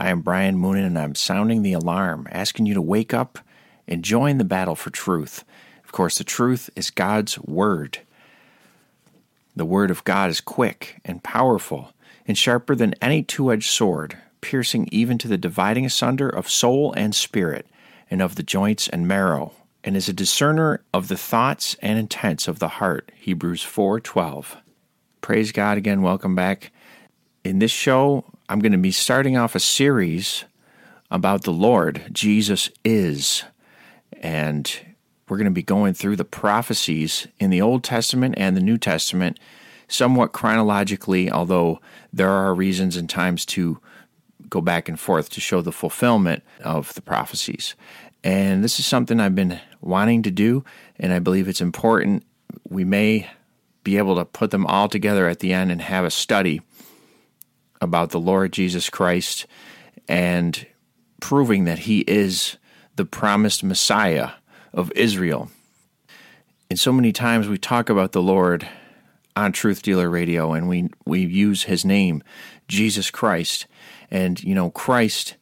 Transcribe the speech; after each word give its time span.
I 0.00 0.08
am 0.08 0.22
Brian 0.22 0.56
Moonen, 0.56 0.86
and 0.86 0.98
I'm 0.98 1.14
sounding 1.14 1.60
the 1.60 1.74
alarm, 1.74 2.26
asking 2.32 2.64
you 2.64 2.72
to 2.72 2.80
wake 2.80 3.12
up 3.12 3.38
and 3.86 4.02
join 4.02 4.38
the 4.38 4.44
battle 4.44 4.74
for 4.74 4.88
truth. 4.88 5.44
Of 5.84 5.92
course, 5.92 6.16
the 6.16 6.24
truth 6.24 6.70
is 6.74 6.88
God's 6.88 7.38
Word. 7.40 7.98
The 9.54 9.66
Word 9.66 9.90
of 9.90 10.02
God 10.04 10.30
is 10.30 10.40
quick 10.40 11.02
and 11.04 11.22
powerful 11.22 11.92
and 12.26 12.38
sharper 12.38 12.74
than 12.74 12.94
any 13.02 13.22
two 13.22 13.52
edged 13.52 13.68
sword, 13.68 14.16
piercing 14.40 14.88
even 14.90 15.18
to 15.18 15.28
the 15.28 15.36
dividing 15.36 15.84
asunder 15.84 16.30
of 16.30 16.48
soul 16.48 16.94
and 16.94 17.14
spirit, 17.14 17.66
and 18.10 18.22
of 18.22 18.36
the 18.36 18.42
joints 18.42 18.88
and 18.88 19.06
marrow, 19.06 19.52
and 19.84 19.98
is 19.98 20.08
a 20.08 20.14
discerner 20.14 20.82
of 20.94 21.08
the 21.08 21.16
thoughts 21.18 21.76
and 21.82 21.98
intents 21.98 22.48
of 22.48 22.58
the 22.58 22.68
heart. 22.68 23.12
Hebrews 23.16 23.62
4:12. 23.62 24.56
Praise 25.20 25.52
God 25.52 25.76
again. 25.76 26.00
Welcome 26.00 26.34
back. 26.34 26.72
In 27.44 27.58
this 27.58 27.70
show, 27.70 28.24
I'm 28.50 28.58
going 28.58 28.72
to 28.72 28.78
be 28.78 28.90
starting 28.90 29.36
off 29.36 29.54
a 29.54 29.60
series 29.60 30.44
about 31.08 31.44
the 31.44 31.52
Lord. 31.52 32.02
Jesus 32.10 32.68
is. 32.84 33.44
And 34.20 34.96
we're 35.28 35.36
going 35.36 35.44
to 35.44 35.52
be 35.52 35.62
going 35.62 35.94
through 35.94 36.16
the 36.16 36.24
prophecies 36.24 37.28
in 37.38 37.50
the 37.50 37.62
Old 37.62 37.84
Testament 37.84 38.34
and 38.36 38.56
the 38.56 38.60
New 38.60 38.76
Testament 38.76 39.38
somewhat 39.86 40.32
chronologically, 40.32 41.30
although 41.30 41.80
there 42.12 42.28
are 42.28 42.52
reasons 42.52 42.96
and 42.96 43.08
times 43.08 43.46
to 43.46 43.78
go 44.48 44.60
back 44.60 44.88
and 44.88 44.98
forth 44.98 45.30
to 45.30 45.40
show 45.40 45.60
the 45.62 45.70
fulfillment 45.70 46.42
of 46.64 46.92
the 46.94 47.02
prophecies. 47.02 47.76
And 48.24 48.64
this 48.64 48.80
is 48.80 48.84
something 48.84 49.20
I've 49.20 49.36
been 49.36 49.60
wanting 49.80 50.24
to 50.24 50.30
do, 50.32 50.64
and 50.98 51.12
I 51.12 51.20
believe 51.20 51.46
it's 51.46 51.60
important. 51.60 52.24
We 52.68 52.82
may 52.82 53.30
be 53.84 53.96
able 53.96 54.16
to 54.16 54.24
put 54.24 54.50
them 54.50 54.66
all 54.66 54.88
together 54.88 55.28
at 55.28 55.38
the 55.38 55.52
end 55.52 55.70
and 55.70 55.80
have 55.82 56.04
a 56.04 56.10
study 56.10 56.62
about 57.80 58.10
the 58.10 58.20
Lord 58.20 58.52
Jesus 58.52 58.90
Christ 58.90 59.46
and 60.08 60.66
proving 61.20 61.64
that 61.64 61.80
he 61.80 62.00
is 62.00 62.56
the 62.96 63.04
promised 63.04 63.62
Messiah 63.62 64.32
of 64.72 64.92
Israel. 64.92 65.50
And 66.68 66.78
so 66.78 66.92
many 66.92 67.12
times 67.12 67.48
we 67.48 67.58
talk 67.58 67.88
about 67.88 68.12
the 68.12 68.22
Lord 68.22 68.68
on 69.36 69.52
Truth 69.52 69.82
Dealer 69.82 70.10
Radio 70.10 70.52
and 70.52 70.68
we, 70.68 70.88
we 71.04 71.20
use 71.20 71.64
his 71.64 71.84
name, 71.84 72.22
Jesus 72.68 73.10
Christ. 73.10 73.66
And, 74.10 74.42
you 74.42 74.54
know, 74.54 74.70
Christ 74.70 75.36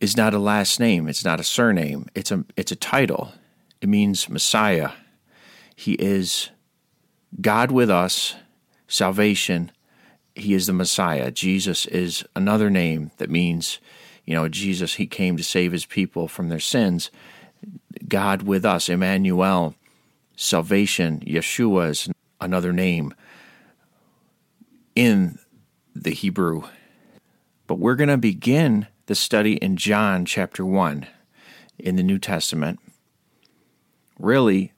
is 0.00 0.16
not 0.16 0.34
a 0.34 0.38
last 0.38 0.78
name, 0.78 1.08
it's 1.08 1.24
not 1.24 1.40
a 1.40 1.44
surname, 1.44 2.06
it's 2.14 2.30
a, 2.30 2.44
it's 2.56 2.72
a 2.72 2.76
title. 2.76 3.32
It 3.80 3.88
means 3.88 4.28
Messiah. 4.28 4.90
He 5.74 5.94
is 5.94 6.50
God 7.40 7.70
with 7.70 7.90
us, 7.90 8.34
salvation, 8.88 9.70
he 10.36 10.54
is 10.54 10.66
the 10.66 10.72
Messiah. 10.72 11.30
Jesus 11.30 11.86
is 11.86 12.24
another 12.36 12.70
name 12.70 13.10
that 13.16 13.30
means, 13.30 13.78
you 14.24 14.34
know, 14.34 14.48
Jesus, 14.48 14.94
he 14.94 15.06
came 15.06 15.36
to 15.36 15.42
save 15.42 15.72
his 15.72 15.86
people 15.86 16.28
from 16.28 16.48
their 16.48 16.60
sins. 16.60 17.10
God 18.06 18.42
with 18.42 18.64
us, 18.64 18.88
Emmanuel, 18.88 19.74
salvation, 20.36 21.20
Yeshua 21.20 21.90
is 21.90 22.08
another 22.40 22.72
name 22.72 23.14
in 24.94 25.38
the 25.94 26.12
Hebrew. 26.12 26.62
But 27.66 27.78
we're 27.78 27.96
going 27.96 28.08
to 28.08 28.18
begin 28.18 28.86
the 29.06 29.14
study 29.14 29.54
in 29.54 29.76
John 29.76 30.24
chapter 30.24 30.64
1 30.64 31.06
in 31.78 31.96
the 31.96 32.02
New 32.02 32.18
Testament. 32.18 32.78
Really, 34.18 34.72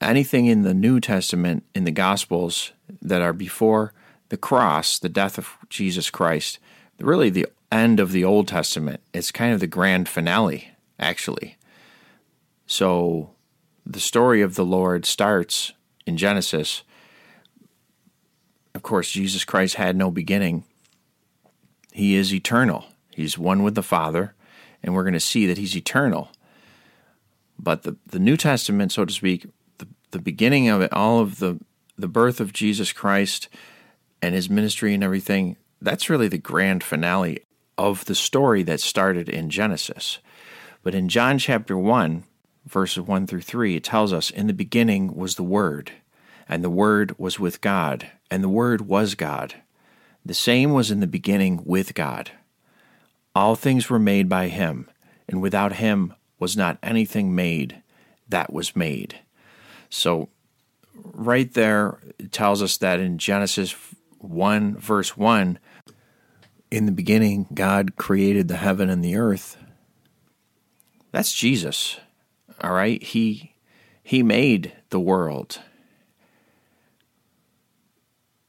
anything 0.00 0.46
in 0.46 0.62
the 0.62 0.74
New 0.74 1.00
Testament, 1.00 1.64
in 1.74 1.84
the 1.84 1.90
Gospels 1.90 2.72
that 3.00 3.22
are 3.22 3.32
before 3.32 3.92
the 4.30 4.36
cross, 4.36 4.98
the 4.98 5.08
death 5.08 5.36
of 5.36 5.56
Jesus 5.68 6.08
Christ, 6.08 6.58
really 6.98 7.30
the 7.30 7.46
end 7.70 8.00
of 8.00 8.12
the 8.12 8.24
Old 8.24 8.48
Testament. 8.48 9.00
It's 9.12 9.30
kind 9.30 9.52
of 9.52 9.60
the 9.60 9.66
grand 9.66 10.08
finale, 10.08 10.70
actually. 10.98 11.56
So 12.66 13.30
the 13.84 14.00
story 14.00 14.40
of 14.40 14.54
the 14.54 14.64
Lord 14.64 15.04
starts 15.04 15.72
in 16.06 16.16
Genesis. 16.16 16.82
Of 18.74 18.82
course, 18.82 19.10
Jesus 19.10 19.44
Christ 19.44 19.74
had 19.74 19.96
no 19.96 20.10
beginning. 20.10 20.64
He 21.92 22.14
is 22.14 22.32
eternal. 22.32 22.86
He's 23.10 23.36
one 23.36 23.62
with 23.62 23.74
the 23.74 23.82
Father, 23.82 24.34
and 24.82 24.94
we're 24.94 25.02
going 25.02 25.12
to 25.14 25.20
see 25.20 25.46
that 25.46 25.58
he's 25.58 25.76
eternal. 25.76 26.30
But 27.58 27.82
the, 27.82 27.96
the 28.06 28.20
New 28.20 28.36
Testament, 28.36 28.92
so 28.92 29.04
to 29.04 29.12
speak, 29.12 29.46
the, 29.78 29.88
the 30.12 30.20
beginning 30.20 30.68
of 30.68 30.80
it, 30.80 30.92
all 30.92 31.18
of 31.18 31.40
the, 31.40 31.58
the 31.98 32.08
birth 32.08 32.40
of 32.40 32.52
Jesus 32.52 32.92
Christ, 32.92 33.48
and 34.22 34.34
his 34.34 34.50
ministry 34.50 34.94
and 34.94 35.02
everything, 35.02 35.56
that's 35.80 36.10
really 36.10 36.28
the 36.28 36.38
grand 36.38 36.82
finale 36.84 37.44
of 37.78 38.04
the 38.04 38.14
story 38.14 38.62
that 38.62 38.80
started 38.80 39.28
in 39.28 39.50
Genesis. 39.50 40.18
But 40.82 40.94
in 40.94 41.08
John 41.08 41.38
chapter 41.38 41.76
1, 41.76 42.24
verses 42.66 43.02
1 43.02 43.26
through 43.26 43.42
3, 43.42 43.76
it 43.76 43.84
tells 43.84 44.12
us, 44.12 44.30
In 44.30 44.46
the 44.46 44.52
beginning 44.52 45.14
was 45.14 45.34
the 45.34 45.42
Word, 45.42 45.92
and 46.48 46.62
the 46.62 46.70
Word 46.70 47.18
was 47.18 47.40
with 47.40 47.60
God, 47.60 48.10
and 48.30 48.44
the 48.44 48.48
Word 48.48 48.82
was 48.82 49.14
God. 49.14 49.54
The 50.24 50.34
same 50.34 50.72
was 50.72 50.90
in 50.90 51.00
the 51.00 51.06
beginning 51.06 51.62
with 51.64 51.94
God. 51.94 52.30
All 53.34 53.54
things 53.54 53.88
were 53.88 53.98
made 53.98 54.28
by 54.28 54.48
him, 54.48 54.90
and 55.28 55.40
without 55.40 55.74
him 55.74 56.14
was 56.38 56.56
not 56.56 56.78
anything 56.82 57.34
made 57.34 57.82
that 58.28 58.52
was 58.52 58.76
made. 58.76 59.20
So, 59.88 60.28
right 60.94 61.52
there, 61.52 61.98
it 62.18 62.32
tells 62.32 62.62
us 62.62 62.76
that 62.78 63.00
in 63.00 63.18
Genesis 63.18 63.74
1, 64.20 64.76
verse 64.76 65.16
1, 65.16 65.58
in 66.70 66.86
the 66.86 66.92
beginning, 66.92 67.46
God 67.52 67.96
created 67.96 68.48
the 68.48 68.56
heaven 68.56 68.88
and 68.88 69.04
the 69.04 69.16
earth. 69.16 69.56
That's 71.12 71.32
Jesus. 71.32 71.98
All 72.62 72.72
right? 72.72 73.02
He 73.02 73.54
he 74.02 74.22
made 74.22 74.72
the 74.90 75.00
world 75.00 75.60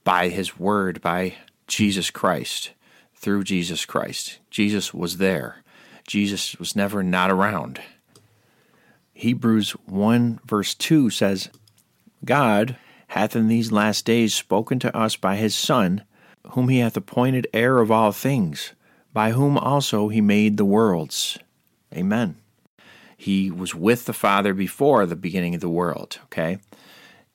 by 0.04 0.30
his 0.30 0.58
word, 0.58 1.02
by 1.02 1.36
Jesus 1.68 2.10
Christ, 2.10 2.72
through 3.14 3.44
Jesus 3.44 3.86
Christ. 3.86 4.40
Jesus 4.50 4.94
was 4.94 5.18
there. 5.18 5.64
Jesus 6.08 6.56
was 6.58 6.76
never 6.76 7.04
not 7.04 7.30
around. 7.30 7.80
Hebrews 9.14 9.72
1 9.86 10.40
verse 10.46 10.74
2 10.74 11.12
says, 11.12 11.50
God 12.26 12.76
hath 13.12 13.36
in 13.36 13.48
these 13.48 13.72
last 13.72 14.06
days 14.06 14.34
spoken 14.34 14.80
to 14.80 14.96
us 14.96 15.16
by 15.16 15.36
his 15.36 15.56
Son, 15.56 16.04
whom 16.52 16.70
he 16.70 16.80
hath 16.80 16.98
appointed 16.98 17.48
heir 17.54 17.80
of 17.80 17.92
all 17.92 18.12
things, 18.12 18.74
by 19.14 19.32
whom 19.32 19.58
also 19.58 20.10
he 20.10 20.22
made 20.22 20.58
the 20.58 20.66
worlds. 20.66 21.38
Amen. 21.94 22.38
He 23.16 23.52
was 23.52 23.76
with 23.76 24.06
the 24.06 24.14
Father 24.14 24.54
before 24.54 25.06
the 25.06 25.16
beginning 25.16 25.56
of 25.56 25.62
the 25.62 25.70
world, 25.70 26.20
okay? 26.26 26.60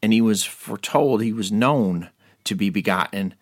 and 0.02 0.12
he 0.12 0.20
was 0.20 0.44
foretold, 0.44 1.22
he 1.22 1.32
was 1.32 1.50
known 1.50 2.10
to 2.44 2.54
be 2.54 2.70
begotten, 2.70 3.34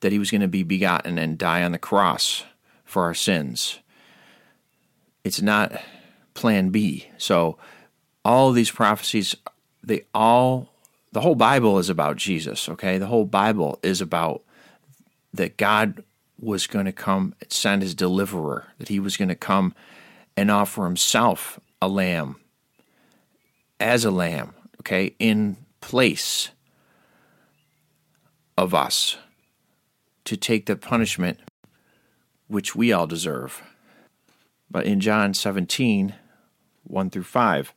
that 0.00 0.12
he 0.12 0.18
was 0.18 0.30
going 0.30 0.40
to 0.40 0.48
be 0.48 0.62
begotten 0.62 1.18
and 1.18 1.38
die 1.38 1.62
on 1.62 1.72
the 1.72 1.78
cross 1.78 2.44
for 2.84 3.04
our 3.04 3.14
sins. 3.14 3.80
It's 5.24 5.40
not 5.40 5.80
plan 6.34 6.68
B. 6.68 7.08
So 7.16 7.58
all 8.24 8.52
these 8.52 8.70
prophecies, 8.70 9.34
they 9.82 10.04
all, 10.14 10.68
the 11.14 11.20
whole 11.20 11.36
Bible 11.36 11.78
is 11.78 11.88
about 11.88 12.16
Jesus, 12.16 12.68
okay? 12.68 12.98
The 12.98 13.06
whole 13.06 13.24
Bible 13.24 13.78
is 13.84 14.00
about 14.00 14.42
that 15.32 15.56
God 15.56 16.02
was 16.40 16.66
going 16.66 16.86
to 16.86 16.92
come 16.92 17.36
send 17.48 17.82
his 17.82 17.94
deliverer, 17.94 18.66
that 18.78 18.88
he 18.88 18.98
was 18.98 19.16
going 19.16 19.28
to 19.28 19.36
come 19.36 19.74
and 20.36 20.50
offer 20.50 20.84
himself 20.84 21.60
a 21.80 21.86
lamb 21.86 22.36
as 23.78 24.04
a 24.04 24.10
lamb, 24.10 24.54
okay, 24.80 25.14
in 25.20 25.56
place 25.80 26.50
of 28.58 28.74
us 28.74 29.16
to 30.24 30.36
take 30.36 30.66
the 30.66 30.74
punishment 30.74 31.38
which 32.48 32.74
we 32.74 32.92
all 32.92 33.06
deserve. 33.06 33.62
But 34.68 34.84
in 34.84 34.98
John 34.98 35.32
17, 35.32 36.14
1 36.82 37.10
through 37.10 37.22
5, 37.22 37.72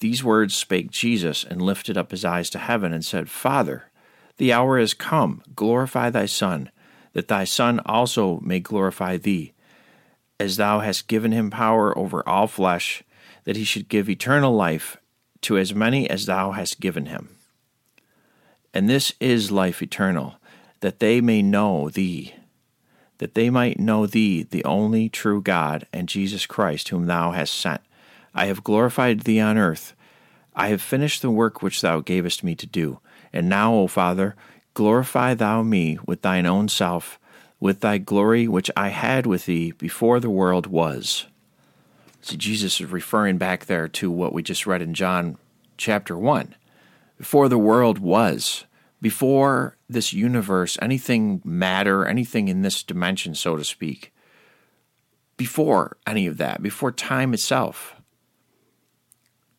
these 0.00 0.24
words 0.24 0.54
spake 0.54 0.90
Jesus 0.90 1.44
and 1.44 1.62
lifted 1.62 1.96
up 1.96 2.10
his 2.10 2.24
eyes 2.24 2.50
to 2.50 2.58
heaven 2.58 2.92
and 2.92 3.04
said, 3.04 3.30
Father, 3.30 3.84
the 4.38 4.52
hour 4.52 4.78
is 4.78 4.94
come, 4.94 5.42
glorify 5.54 6.10
thy 6.10 6.26
Son, 6.26 6.70
that 7.12 7.28
thy 7.28 7.44
Son 7.44 7.80
also 7.84 8.40
may 8.40 8.60
glorify 8.60 9.18
thee, 9.18 9.52
as 10.38 10.56
thou 10.56 10.80
hast 10.80 11.08
given 11.08 11.32
him 11.32 11.50
power 11.50 11.96
over 11.96 12.26
all 12.26 12.46
flesh, 12.46 13.02
that 13.44 13.56
he 13.56 13.64
should 13.64 13.88
give 13.88 14.08
eternal 14.08 14.54
life 14.54 14.96
to 15.42 15.58
as 15.58 15.74
many 15.74 16.08
as 16.08 16.26
thou 16.26 16.52
hast 16.52 16.80
given 16.80 17.06
him. 17.06 17.36
And 18.72 18.88
this 18.88 19.12
is 19.20 19.50
life 19.50 19.82
eternal, 19.82 20.36
that 20.80 21.00
they 21.00 21.20
may 21.20 21.42
know 21.42 21.90
thee, 21.90 22.34
that 23.18 23.34
they 23.34 23.50
might 23.50 23.78
know 23.78 24.06
thee, 24.06 24.44
the 24.44 24.64
only 24.64 25.10
true 25.10 25.42
God, 25.42 25.86
and 25.92 26.08
Jesus 26.08 26.46
Christ, 26.46 26.88
whom 26.88 27.04
thou 27.04 27.32
hast 27.32 27.52
sent. 27.52 27.82
I 28.34 28.46
have 28.46 28.64
glorified 28.64 29.20
thee 29.20 29.40
on 29.40 29.58
earth. 29.58 29.94
I 30.54 30.68
have 30.68 30.82
finished 30.82 31.22
the 31.22 31.30
work 31.30 31.62
which 31.62 31.80
thou 31.80 32.00
gavest 32.00 32.44
me 32.44 32.54
to 32.56 32.66
do. 32.66 33.00
And 33.32 33.48
now, 33.48 33.74
O 33.74 33.86
Father, 33.86 34.36
glorify 34.74 35.34
thou 35.34 35.62
me 35.62 35.98
with 36.06 36.22
thine 36.22 36.46
own 36.46 36.68
self, 36.68 37.18
with 37.58 37.80
thy 37.80 37.98
glory 37.98 38.48
which 38.48 38.70
I 38.76 38.88
had 38.88 39.26
with 39.26 39.46
thee 39.46 39.72
before 39.72 40.20
the 40.20 40.30
world 40.30 40.66
was. 40.66 41.26
See, 42.22 42.36
Jesus 42.36 42.80
is 42.80 42.90
referring 42.90 43.38
back 43.38 43.66
there 43.66 43.88
to 43.88 44.10
what 44.10 44.32
we 44.32 44.42
just 44.42 44.66
read 44.66 44.82
in 44.82 44.94
John 44.94 45.38
chapter 45.76 46.16
1. 46.16 46.54
Before 47.16 47.48
the 47.48 47.58
world 47.58 47.98
was, 47.98 48.64
before 49.00 49.76
this 49.88 50.12
universe, 50.12 50.76
anything 50.82 51.40
matter, 51.44 52.04
anything 52.06 52.48
in 52.48 52.62
this 52.62 52.82
dimension, 52.82 53.34
so 53.34 53.56
to 53.56 53.64
speak, 53.64 54.12
before 55.36 55.96
any 56.06 56.26
of 56.26 56.36
that, 56.36 56.62
before 56.62 56.92
time 56.92 57.32
itself, 57.32 57.94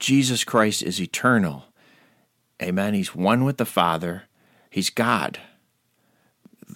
Jesus 0.01 0.43
Christ 0.43 0.81
is 0.81 0.99
eternal. 0.99 1.65
Amen. 2.59 2.95
He's 2.95 3.13
one 3.13 3.43
with 3.43 3.57
the 3.57 3.67
Father. 3.67 4.23
He's 4.71 4.89
God. 4.89 5.39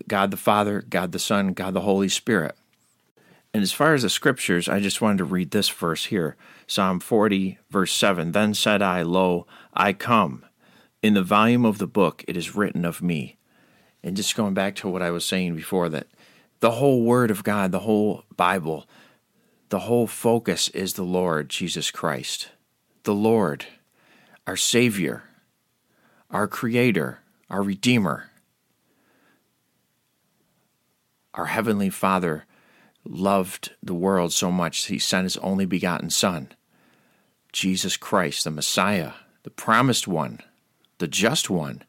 God 0.08 0.30
the 0.30 0.38
Father, 0.38 0.84
God 0.88 1.12
the 1.12 1.18
Son, 1.18 1.54
God 1.54 1.74
the 1.74 1.82
Holy 1.82 2.08
Spirit. 2.08 2.56
And 3.52 3.64
as 3.64 3.72
far 3.72 3.96
as 3.96 4.04
the 4.04 4.12
scriptures, 4.12 4.70
I 4.70 4.80
just 4.80 5.02
wanted 5.02 5.18
to 5.18 5.26
read 5.26 5.50
this 5.50 5.70
verse 5.70 6.06
here 6.06 6.36
Psalm 6.68 7.00
40, 7.00 7.58
verse 7.72 7.94
7. 7.94 8.32
Then 8.32 8.54
said 8.54 8.84
I, 8.84 9.02
Lo, 9.02 9.48
I 9.74 9.92
come. 9.92 10.46
In 11.02 11.16
the 11.16 11.24
volume 11.24 11.66
of 11.66 11.80
the 11.80 11.88
book 11.88 12.24
it 12.28 12.38
is 12.38 12.56
written 12.56 12.86
of 12.86 13.02
me. 13.02 13.38
And 14.04 14.16
just 14.16 14.36
going 14.36 14.54
back 14.54 14.76
to 14.76 14.88
what 14.88 15.02
I 15.02 15.10
was 15.10 15.26
saying 15.26 15.56
before, 15.56 15.90
that 15.90 16.06
the 16.60 16.72
whole 16.72 17.02
Word 17.02 17.32
of 17.32 17.44
God, 17.44 17.72
the 17.72 17.80
whole 17.80 18.24
Bible, 18.38 18.88
the 19.70 19.80
whole 19.80 20.06
focus 20.06 20.70
is 20.70 20.94
the 20.94 21.02
Lord 21.04 21.50
Jesus 21.50 21.90
Christ. 21.90 22.50
The 23.06 23.14
Lord, 23.14 23.68
our 24.48 24.58
Savior, 24.58 25.26
our 26.32 26.48
Creator, 26.48 27.20
our 27.52 27.62
Redeemer, 27.62 28.32
our 31.36 31.46
Heavenly 31.46 31.92
Father 31.92 32.46
loved 33.04 33.74
the 33.84 33.94
world 33.94 34.34
so 34.34 34.52
much 34.52 34.86
he 34.86 34.98
sent 34.98 35.26
his 35.26 35.38
only 35.38 35.68
begotten 35.68 36.10
Son, 36.10 36.50
Jesus 37.54 37.96
Christ, 37.96 38.44
the 38.44 38.50
Messiah, 38.50 39.12
the 39.44 39.52
promised 39.52 40.08
one, 40.08 40.40
the 40.98 41.08
just 41.08 41.48
one. 41.48 41.84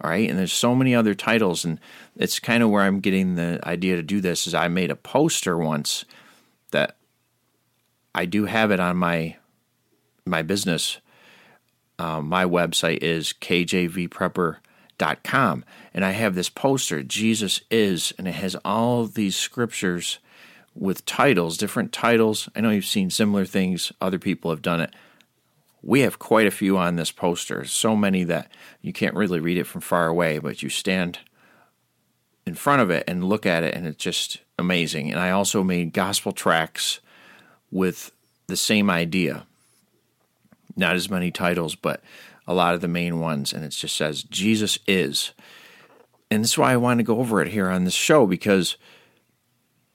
All 0.00 0.08
right, 0.08 0.30
and 0.30 0.38
there's 0.38 0.50
so 0.50 0.74
many 0.74 0.94
other 0.94 1.14
titles, 1.14 1.62
and 1.62 1.78
it's 2.16 2.40
kind 2.40 2.62
of 2.62 2.70
where 2.70 2.84
I'm 2.84 3.00
getting 3.00 3.34
the 3.34 3.60
idea 3.64 3.96
to 3.96 4.02
do 4.02 4.22
this. 4.22 4.46
Is 4.46 4.54
I 4.54 4.68
made 4.68 4.90
a 4.90 4.96
poster 4.96 5.58
once 5.58 6.06
that 6.70 6.97
I 8.14 8.24
do 8.26 8.46
have 8.46 8.70
it 8.70 8.80
on 8.80 8.96
my 8.96 9.36
my 10.24 10.42
business. 10.42 10.98
Um, 11.98 12.28
my 12.28 12.44
website 12.44 12.98
is 13.02 13.32
kjvprepper.com 13.40 14.58
com, 15.22 15.64
and 15.94 16.04
I 16.04 16.10
have 16.10 16.34
this 16.34 16.48
poster, 16.48 17.02
Jesus 17.02 17.60
is, 17.70 18.12
and 18.18 18.26
it 18.26 18.34
has 18.34 18.56
all 18.64 19.06
these 19.06 19.36
scriptures 19.36 20.18
with 20.74 21.04
titles, 21.04 21.56
different 21.56 21.92
titles. 21.92 22.48
I 22.54 22.60
know 22.60 22.70
you've 22.70 22.84
seen 22.84 23.10
similar 23.10 23.44
things, 23.44 23.92
other 24.00 24.18
people 24.18 24.50
have 24.50 24.62
done 24.62 24.80
it. 24.80 24.94
We 25.82 26.00
have 26.00 26.18
quite 26.18 26.46
a 26.46 26.52
few 26.52 26.76
on 26.76 26.96
this 26.96 27.12
poster, 27.12 27.64
so 27.64 27.94
many 27.94 28.24
that 28.24 28.50
you 28.80 28.92
can't 28.92 29.14
really 29.14 29.40
read 29.40 29.58
it 29.58 29.66
from 29.66 29.80
far 29.80 30.08
away, 30.08 30.38
but 30.38 30.62
you 30.62 30.68
stand 30.68 31.20
in 32.44 32.54
front 32.54 32.82
of 32.82 32.90
it 32.90 33.04
and 33.06 33.24
look 33.24 33.46
at 33.46 33.62
it, 33.62 33.74
and 33.74 33.86
it's 33.86 34.02
just 34.02 34.38
amazing. 34.58 35.10
And 35.10 35.20
I 35.20 35.30
also 35.30 35.62
made 35.62 35.92
gospel 35.92 36.32
tracts 36.32 37.00
with 37.70 38.12
the 38.46 38.56
same 38.56 38.90
idea. 38.90 39.46
Not 40.76 40.96
as 40.96 41.10
many 41.10 41.30
titles, 41.30 41.74
but 41.74 42.02
a 42.46 42.54
lot 42.54 42.74
of 42.74 42.80
the 42.80 42.88
main 42.88 43.20
ones, 43.20 43.52
and 43.52 43.64
it 43.64 43.70
just 43.70 43.96
says 43.96 44.22
Jesus 44.22 44.78
is. 44.86 45.32
And 46.30 46.44
that's 46.44 46.58
why 46.58 46.72
I 46.72 46.76
want 46.76 46.98
to 46.98 47.04
go 47.04 47.18
over 47.18 47.40
it 47.40 47.48
here 47.48 47.68
on 47.68 47.84
this 47.84 47.94
show 47.94 48.26
because 48.26 48.76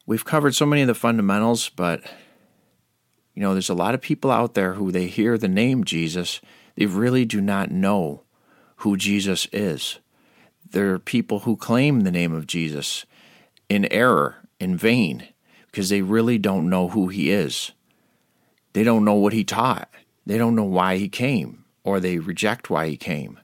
we've 0.06 0.26
covered 0.26 0.56
so 0.56 0.66
many 0.66 0.82
of 0.82 0.88
the 0.88 0.96
fundamentals, 0.96 1.70
but 1.70 2.04
you 3.34 3.42
know, 3.42 3.54
there's 3.54 3.70
a 3.70 3.76
lot 3.76 3.96
of 3.96 4.02
people 4.02 4.30
out 4.30 4.54
there 4.54 4.74
who 4.74 4.92
they 4.92 5.08
hear 5.08 5.38
the 5.38 5.48
name 5.48 5.84
Jesus, 5.84 6.40
they 6.76 6.86
really 6.86 7.26
do 7.26 7.42
not 7.42 7.72
know 7.72 8.24
who 8.78 8.98
Jesus 8.98 9.48
is. 9.52 10.00
There 10.70 10.94
are 10.94 11.00
people 11.00 11.40
who 11.40 11.56
claim 11.56 12.02
the 12.02 12.12
name 12.12 12.34
of 12.34 12.48
Jesus 12.48 13.06
in 13.70 13.86
error, 13.92 14.38
in 14.60 14.78
vain, 14.78 15.28
because 15.74 15.90
they 15.90 16.04
really 16.04 16.38
don't 16.38 16.70
know 16.70 16.90
who 16.90 17.08
he 17.08 17.32
is. 17.32 17.72
They 18.74 18.84
don't 18.84 19.04
know 19.04 19.16
what 19.16 19.34
he 19.34 19.44
taught. 19.44 19.90
They 20.24 20.38
don't 20.38 20.54
know 20.56 20.64
why 20.64 20.98
he 20.98 21.10
came 21.10 21.66
or 21.84 22.00
they 22.00 22.20
reject 22.20 22.70
why 22.70 22.88
he 22.88 22.96
came. 22.96 23.40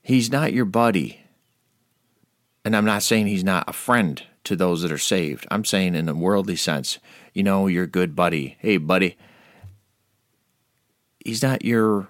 He's 0.00 0.30
not 0.30 0.52
your 0.52 0.64
buddy. 0.64 1.20
And 2.64 2.76
I'm 2.76 2.84
not 2.84 3.02
saying 3.02 3.26
he's 3.26 3.42
not 3.42 3.68
a 3.68 3.72
friend 3.72 4.22
to 4.44 4.54
those 4.54 4.82
that 4.82 4.92
are 4.92 4.98
saved. 4.98 5.44
I'm 5.50 5.64
saying 5.64 5.96
in 5.96 6.08
a 6.08 6.14
worldly 6.14 6.54
sense, 6.54 7.00
you 7.34 7.42
know, 7.42 7.66
your 7.66 7.88
good 7.88 8.14
buddy. 8.14 8.56
Hey, 8.60 8.76
buddy. 8.76 9.16
He's 11.24 11.42
not 11.42 11.64
your 11.64 12.06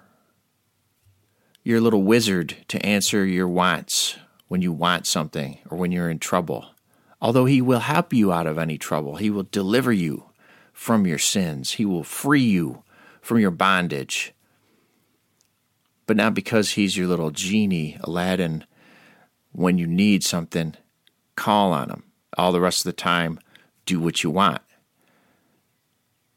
your 1.64 1.80
little 1.80 2.02
wizard 2.02 2.56
to 2.68 2.84
answer 2.84 3.24
your 3.24 3.48
wants 3.48 4.18
when 4.48 4.60
you 4.60 4.72
want 4.72 5.06
something 5.06 5.60
or 5.70 5.78
when 5.78 5.92
you're 5.92 6.10
in 6.10 6.18
trouble. 6.18 6.66
Although 7.22 7.46
he 7.46 7.62
will 7.62 7.80
help 7.80 8.12
you 8.12 8.30
out 8.30 8.46
of 8.46 8.58
any 8.58 8.76
trouble, 8.76 9.16
he 9.16 9.30
will 9.30 9.46
deliver 9.50 9.92
you 9.92 10.24
from 10.74 11.06
your 11.06 11.18
sins. 11.18 11.72
He 11.72 11.86
will 11.86 12.04
free 12.04 12.42
you 12.42 12.82
from 13.22 13.38
your 13.38 13.50
bondage 13.50 14.34
but 16.06 16.16
not 16.16 16.34
because 16.34 16.72
he's 16.72 16.96
your 16.96 17.06
little 17.06 17.30
genie, 17.30 17.96
Aladdin. 18.02 18.64
When 19.52 19.78
you 19.78 19.86
need 19.86 20.24
something, 20.24 20.74
call 21.36 21.72
on 21.72 21.90
him. 21.90 22.02
All 22.36 22.52
the 22.52 22.60
rest 22.60 22.80
of 22.80 22.84
the 22.84 22.92
time, 22.92 23.38
do 23.86 24.00
what 24.00 24.22
you 24.22 24.30
want. 24.30 24.62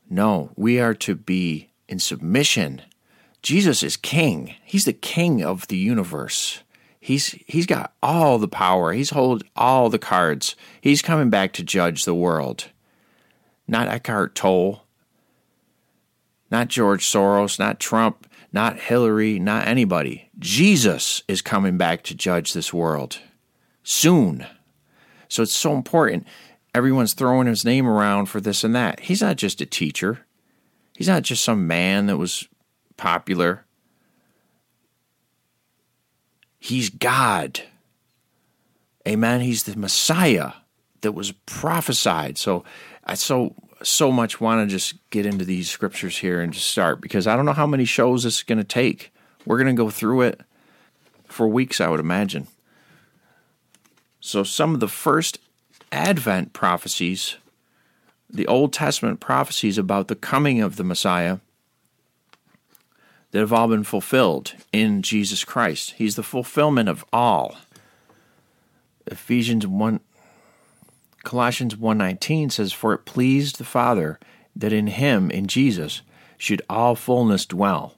No, 0.10 0.52
we 0.56 0.80
are 0.80 0.94
to 0.94 1.16
be 1.16 1.72
in 1.88 2.00
submission. 2.00 2.84
Jesus 3.42 3.82
is 3.82 3.98
king. 3.98 4.56
He's 4.64 4.86
the 4.86 4.94
king 4.94 5.44
of 5.44 5.68
the 5.68 5.78
universe. 5.78 6.62
He's 7.06 7.36
he's 7.46 7.68
got 7.68 7.94
all 8.02 8.40
the 8.40 8.48
power. 8.48 8.92
He's 8.92 9.12
hold 9.12 9.44
all 9.56 9.92
the 9.92 10.00
cards. 10.00 10.56
He's 10.82 11.04
coming 11.04 11.30
back 11.30 11.54
to 11.54 11.64
judge 11.64 12.04
the 12.04 12.16
world. 12.16 12.70
Not 13.68 13.90
Eckhart 13.90 14.34
Tolle. 14.34 14.82
Not 16.50 16.68
George 16.68 17.06
Soros, 17.06 17.60
not 17.60 17.80
Trump, 17.80 18.28
not 18.52 18.80
Hillary, 18.80 19.38
not 19.38 19.68
anybody. 19.68 20.32
Jesus 20.40 21.22
is 21.28 21.44
coming 21.44 21.78
back 21.78 22.02
to 22.06 22.16
judge 22.16 22.54
this 22.54 22.74
world 22.74 23.20
soon. 23.84 24.48
So 25.28 25.44
it's 25.44 25.54
so 25.54 25.76
important. 25.76 26.26
Everyone's 26.74 27.14
throwing 27.14 27.46
his 27.46 27.64
name 27.64 27.86
around 27.88 28.26
for 28.26 28.42
this 28.42 28.64
and 28.64 28.74
that. 28.74 29.02
He's 29.02 29.22
not 29.22 29.36
just 29.36 29.62
a 29.62 29.68
teacher, 29.68 30.26
he's 30.98 31.08
not 31.08 31.22
just 31.22 31.44
some 31.44 31.68
man 31.68 32.08
that 32.08 32.18
was 32.18 32.48
popular. 32.98 33.65
He's 36.60 36.90
God. 36.90 37.62
Amen. 39.08 39.42
He's 39.42 39.64
the 39.64 39.78
Messiah 39.78 40.54
that 41.02 41.12
was 41.12 41.32
prophesied. 41.46 42.38
So 42.38 42.64
I 43.04 43.14
so 43.14 43.56
so 43.84 44.12
much 44.12 44.42
want 44.42 44.68
to 44.68 44.74
just 44.74 44.96
get 45.10 45.26
into 45.26 45.46
these 45.46 45.70
scriptures 45.70 46.18
here 46.18 46.42
and 46.42 46.54
just 46.54 46.68
start 46.68 47.02
because 47.02 47.28
I 47.28 47.36
don't 47.36 47.46
know 47.46 47.54
how 47.54 47.68
many 47.68 47.86
shows 47.86 48.24
this 48.24 48.38
is 48.38 48.44
going 48.44 48.58
to 48.58 48.64
take. 48.64 49.14
We're 49.46 49.58
going 49.58 49.76
to 49.76 49.84
go 49.84 49.90
through 49.90 50.22
it 50.22 50.42
for 51.28 51.48
weeks, 51.48 51.80
I 51.80 51.88
would 51.88 52.00
imagine. 52.00 52.48
So 54.20 54.44
some 54.44 54.74
of 54.74 54.80
the 54.80 54.88
first 54.88 55.40
Advent 55.92 56.54
prophecies, 56.54 57.36
the 58.30 58.48
Old 58.48 58.74
Testament 58.74 59.20
prophecies 59.20 59.78
about 59.78 60.08
the 60.08 60.16
coming 60.16 60.62
of 60.62 60.78
the 60.78 60.84
Messiah, 60.84 61.38
that 63.36 63.42
have 63.42 63.52
all 63.52 63.68
been 63.68 63.84
fulfilled 63.84 64.54
in 64.72 65.02
Jesus 65.02 65.44
Christ. 65.44 65.96
He's 65.98 66.16
the 66.16 66.24
fulfillment 66.24 66.88
of 66.88 67.04
all. 67.12 67.58
Ephesians 69.08 69.68
1 69.68 70.00
Colossians 71.26 71.76
1:19 71.76 72.50
says 72.50 72.72
for 72.72 72.94
it 72.94 73.04
pleased 73.04 73.58
the 73.58 73.66
Father 73.66 74.22
that 74.56 74.72
in 74.72 74.88
him 74.88 75.30
in 75.30 75.48
Jesus 75.48 76.02
should 76.38 76.62
all 76.70 76.96
fullness 76.96 77.46
dwell. 77.46 77.98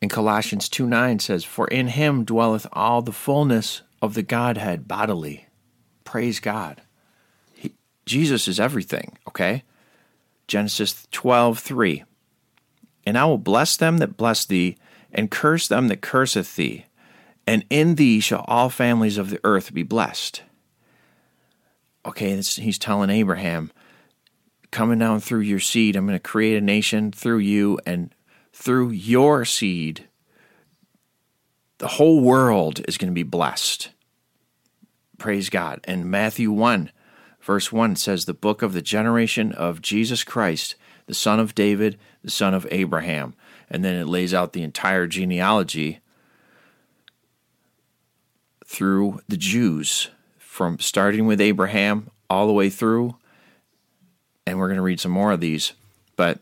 And 0.00 0.10
Colossians 0.10 0.70
2:9 0.70 1.18
says 1.18 1.44
for 1.44 1.68
in 1.68 1.88
him 1.88 2.24
dwelleth 2.24 2.66
all 2.72 3.02
the 3.02 3.12
fullness 3.12 3.82
of 4.00 4.14
the 4.14 4.22
Godhead 4.22 4.88
bodily. 4.88 5.44
Praise 6.04 6.40
God. 6.40 6.80
He, 7.52 7.74
Jesus 8.06 8.48
is 8.48 8.58
everything, 8.58 9.18
okay? 9.28 9.62
Genesis 10.48 11.06
12:3 11.12 12.04
And 13.04 13.18
I 13.18 13.24
will 13.24 13.38
bless 13.38 13.76
them 13.76 13.98
that 13.98 14.16
bless 14.16 14.44
thee 14.44 14.76
and 15.12 15.30
curse 15.30 15.68
them 15.68 15.88
that 15.88 16.00
curseth 16.00 16.56
thee 16.56 16.86
and 17.46 17.64
in 17.68 17.96
thee 17.96 18.20
shall 18.20 18.44
all 18.46 18.70
families 18.70 19.18
of 19.18 19.30
the 19.30 19.40
earth 19.42 19.74
be 19.74 19.82
blessed 19.82 20.42
okay, 22.04 22.36
he's 22.36 22.78
telling 22.78 23.10
Abraham, 23.10 23.70
coming 24.70 24.98
down 24.98 25.20
through 25.20 25.40
your 25.40 25.60
seed, 25.60 25.96
I'm 25.96 26.06
going 26.06 26.18
to 26.18 26.22
create 26.22 26.56
a 26.56 26.60
nation 26.60 27.12
through 27.12 27.38
you, 27.38 27.78
and 27.86 28.14
through 28.52 28.90
your 28.90 29.44
seed, 29.44 30.08
the 31.78 31.88
whole 31.88 32.20
world 32.20 32.80
is 32.86 32.98
going 32.98 33.10
to 33.10 33.14
be 33.14 33.22
blessed. 33.22 33.90
Praise 35.18 35.50
God. 35.50 35.80
And 35.84 36.10
Matthew 36.10 36.50
1, 36.50 36.90
verse 37.40 37.72
1 37.72 37.96
says, 37.96 38.24
The 38.24 38.34
book 38.34 38.62
of 38.62 38.72
the 38.72 38.82
generation 38.82 39.52
of 39.52 39.82
Jesus 39.82 40.24
Christ, 40.24 40.74
the 41.06 41.14
son 41.14 41.40
of 41.40 41.54
David, 41.54 41.98
the 42.22 42.30
son 42.30 42.54
of 42.54 42.66
Abraham. 42.70 43.34
And 43.70 43.84
then 43.84 43.96
it 43.96 44.06
lays 44.06 44.34
out 44.34 44.52
the 44.52 44.62
entire 44.62 45.06
genealogy 45.06 46.00
through 48.66 49.20
the 49.28 49.36
Jews 49.36 50.10
from 50.38 50.78
starting 50.78 51.26
with 51.26 51.40
Abraham 51.40 52.10
all 52.28 52.46
the 52.46 52.52
way 52.52 52.70
through. 52.70 53.16
And 54.46 54.58
we're 54.58 54.68
going 54.68 54.76
to 54.76 54.82
read 54.82 55.00
some 55.00 55.12
more 55.12 55.32
of 55.32 55.40
these. 55.40 55.72
But 56.16 56.40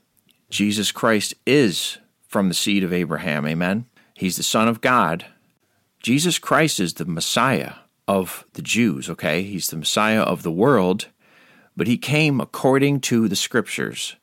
Jesus 0.49 0.93
Christ 0.93 1.35
is 1.47 1.99
from 2.27 2.49
the 2.49 2.55
seed 2.55 2.85
of 2.85 2.93
Abraham. 2.93 3.47
Amen. 3.47 3.87
He's 4.15 4.37
the 4.37 4.43
Son 4.43 4.69
of 4.69 4.81
God. 4.81 5.27
Jesus 6.01 6.39
Christ 6.39 6.81
is 6.81 6.95
the 6.95 7.05
Messiah 7.05 7.75
of 8.07 8.45
the 8.55 8.63
Jews, 8.63 9.09
okay? 9.11 9.43
He's 9.43 9.69
the 9.69 9.77
Messiah 9.77 10.23
of 10.23 10.43
the 10.43 10.51
world, 10.51 11.09
but 11.77 11.87
he 11.87 11.97
came 11.97 12.41
according 12.41 13.01
to 13.03 13.29
the 13.29 13.37
scriptures 13.37 14.17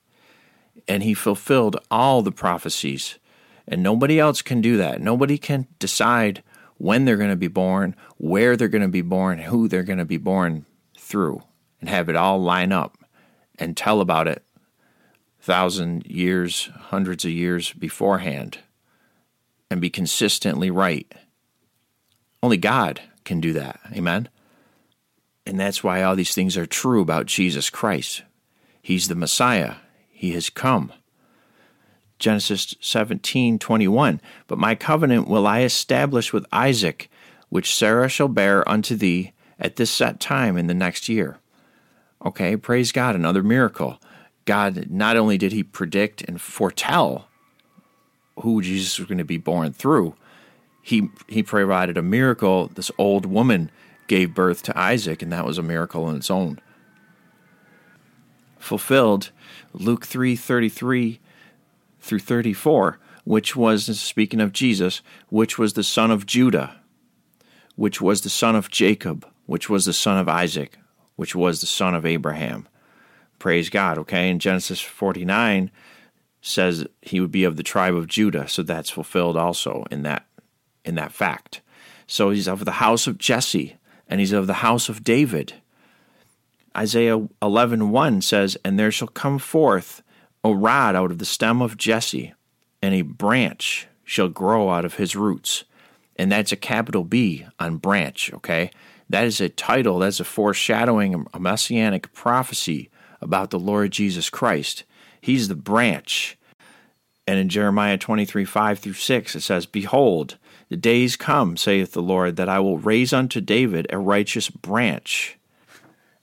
and 0.87 1.03
he 1.03 1.13
fulfilled 1.13 1.77
all 1.89 2.21
the 2.21 2.31
prophecies. 2.31 3.19
And 3.67 3.83
nobody 3.83 4.19
else 4.19 4.41
can 4.41 4.61
do 4.61 4.77
that. 4.77 5.01
Nobody 5.01 5.37
can 5.37 5.67
decide 5.79 6.43
when 6.77 7.05
they're 7.05 7.17
going 7.17 7.29
to 7.29 7.35
be 7.35 7.47
born, 7.47 7.95
where 8.17 8.55
they're 8.55 8.67
going 8.67 8.81
to 8.81 8.87
be 8.87 9.01
born, 9.01 9.39
who 9.39 9.67
they're 9.67 9.83
going 9.83 9.99
to 9.99 10.05
be 10.05 10.17
born 10.17 10.65
through, 10.97 11.43
and 11.81 11.89
have 11.89 12.09
it 12.09 12.15
all 12.15 12.41
line 12.41 12.71
up 12.71 12.97
and 13.59 13.75
tell 13.75 14.01
about 14.01 14.27
it 14.27 14.43
thousand 15.47 16.05
years, 16.05 16.69
hundreds 16.75 17.23
of 17.23 17.31
years 17.31 17.71
beforehand, 17.73 18.59
and 19.71 19.79
be 19.79 19.89
consistently 19.89 20.69
right. 20.69 21.13
Only 22.43 22.57
God 22.57 23.01
can 23.23 23.39
do 23.39 23.53
that. 23.53 23.79
Amen. 23.93 24.29
And 25.45 25.57
that's 25.57 25.83
why 25.83 26.03
all 26.03 26.15
these 26.15 26.35
things 26.35 26.57
are 26.57 26.65
true 26.65 27.01
about 27.01 27.25
Jesus 27.25 27.69
Christ. 27.69 28.23
He's 28.81 29.07
the 29.07 29.15
Messiah. 29.15 29.75
He 30.17 30.31
has 30.31 30.49
come. 30.49 30.91
Genesis 32.17 32.73
17:21 32.81 34.19
But 34.47 34.57
my 34.57 34.73
covenant 34.73 35.27
will 35.27 35.45
I 35.45 35.61
establish 35.61 36.33
with 36.33 36.47
Isaac, 36.51 37.07
which 37.49 37.75
Sarah 37.75 38.09
shall 38.09 38.27
bear 38.27 38.67
unto 38.67 38.95
thee 38.95 39.33
at 39.59 39.75
this 39.75 39.91
set 39.91 40.19
time 40.19 40.57
in 40.57 40.65
the 40.65 40.73
next 40.73 41.07
year. 41.07 41.37
Okay, 42.25 42.57
praise 42.57 42.91
God, 42.91 43.15
another 43.15 43.43
miracle. 43.43 44.01
God, 44.45 44.89
not 44.89 45.17
only 45.17 45.37
did 45.37 45.51
he 45.51 45.61
predict 45.61 46.23
and 46.23 46.41
foretell 46.41 47.27
who 48.39 48.63
Jesus 48.63 48.97
was 48.97 49.07
going 49.07 49.19
to 49.19 49.23
be 49.23 49.37
born 49.37 49.71
through, 49.71 50.15
he, 50.81 51.09
he 51.27 51.43
provided 51.43 51.95
a 51.95 52.01
miracle. 52.01 52.71
This 52.73 52.89
old 52.97 53.27
woman 53.27 53.69
gave 54.07 54.33
birth 54.33 54.63
to 54.63 54.75
Isaac, 54.75 55.21
and 55.21 55.31
that 55.31 55.45
was 55.45 55.59
a 55.59 55.63
miracle 55.63 56.09
in 56.09 56.15
its 56.15 56.31
own. 56.31 56.59
Fulfilled, 58.67 59.31
Luke 59.73 60.05
3:33 60.05 61.19
through 62.01 62.19
34, 62.19 62.99
which 63.23 63.55
was, 63.55 63.99
speaking 63.99 64.41
of 64.41 64.51
Jesus, 64.51 65.01
which 65.29 65.57
was 65.57 65.73
the 65.73 65.83
son 65.83 66.11
of 66.11 66.25
Judah, 66.25 66.79
which 67.75 68.01
was 68.01 68.21
the 68.21 68.29
son 68.29 68.55
of 68.55 68.69
Jacob, 68.69 69.25
which 69.45 69.69
was 69.69 69.85
the 69.85 69.93
son 69.93 70.17
of 70.17 70.27
Isaac, 70.27 70.77
which 71.15 71.33
was 71.33 71.61
the 71.61 71.65
son 71.65 71.95
of 71.95 72.05
Abraham. 72.05 72.67
Praise 73.39 73.69
God, 73.69 73.97
okay? 73.97 74.29
In 74.29 74.39
Genesis 74.39 74.81
49 74.81 75.71
says 76.41 76.85
he 77.01 77.19
would 77.19 77.31
be 77.31 77.43
of 77.43 77.55
the 77.55 77.63
tribe 77.63 77.95
of 77.95 78.07
Judah, 78.07 78.47
so 78.47 78.63
that's 78.63 78.89
fulfilled 78.89 79.37
also 79.37 79.85
in 79.89 80.03
that 80.03 80.25
in 80.83 80.95
that 80.95 81.11
fact. 81.11 81.61
So 82.05 82.31
he's 82.31 82.47
of 82.47 82.65
the 82.65 82.79
house 82.83 83.07
of 83.07 83.17
Jesse, 83.17 83.77
and 84.07 84.19
he's 84.19 84.31
of 84.33 84.47
the 84.47 84.55
house 84.55 84.89
of 84.89 85.03
David. 85.03 85.53
Isaiah 86.77 87.27
11:1 87.41 88.21
says, 88.21 88.57
"And 88.63 88.77
there 88.77 88.91
shall 88.91 89.07
come 89.07 89.39
forth 89.39 90.03
a 90.43 90.53
rod 90.53 90.95
out 90.95 91.11
of 91.11 91.17
the 91.17 91.25
stem 91.25 91.61
of 91.61 91.77
Jesse, 91.77 92.33
and 92.81 92.93
a 92.93 93.01
branch 93.01 93.87
shall 94.03 94.29
grow 94.29 94.69
out 94.69 94.85
of 94.85 94.95
his 94.95 95.15
roots. 95.15 95.65
And 96.15 96.31
that's 96.31 96.51
a 96.51 96.57
capital 96.57 97.03
B 97.03 97.45
on 97.59 97.77
branch, 97.77 98.31
okay? 98.33 98.71
That 99.09 99.25
is 99.25 99.39
a 99.39 99.49
title, 99.49 99.99
that's 99.99 100.19
a 100.19 100.23
foreshadowing, 100.23 101.27
a 101.33 101.39
messianic 101.39 102.13
prophecy 102.13 102.89
about 103.21 103.49
the 103.49 103.59
Lord 103.59 103.91
Jesus 103.91 104.29
Christ. 104.29 104.83
He's 105.19 105.47
the 105.47 105.55
branch. 105.55 106.37
And 107.27 107.37
in 107.37 107.49
Jeremiah 107.49 107.97
23 107.97 108.45
5 108.45 108.79
through 108.79 108.93
6, 108.93 109.35
it 109.35 109.41
says, 109.41 109.65
Behold, 109.65 110.37
the 110.69 110.77
days 110.77 111.15
come, 111.15 111.57
saith 111.57 111.91
the 111.91 112.01
Lord, 112.01 112.37
that 112.37 112.49
I 112.49 112.59
will 112.59 112.77
raise 112.77 113.11
unto 113.11 113.41
David 113.41 113.87
a 113.89 113.97
righteous 113.97 114.49
branch, 114.49 115.36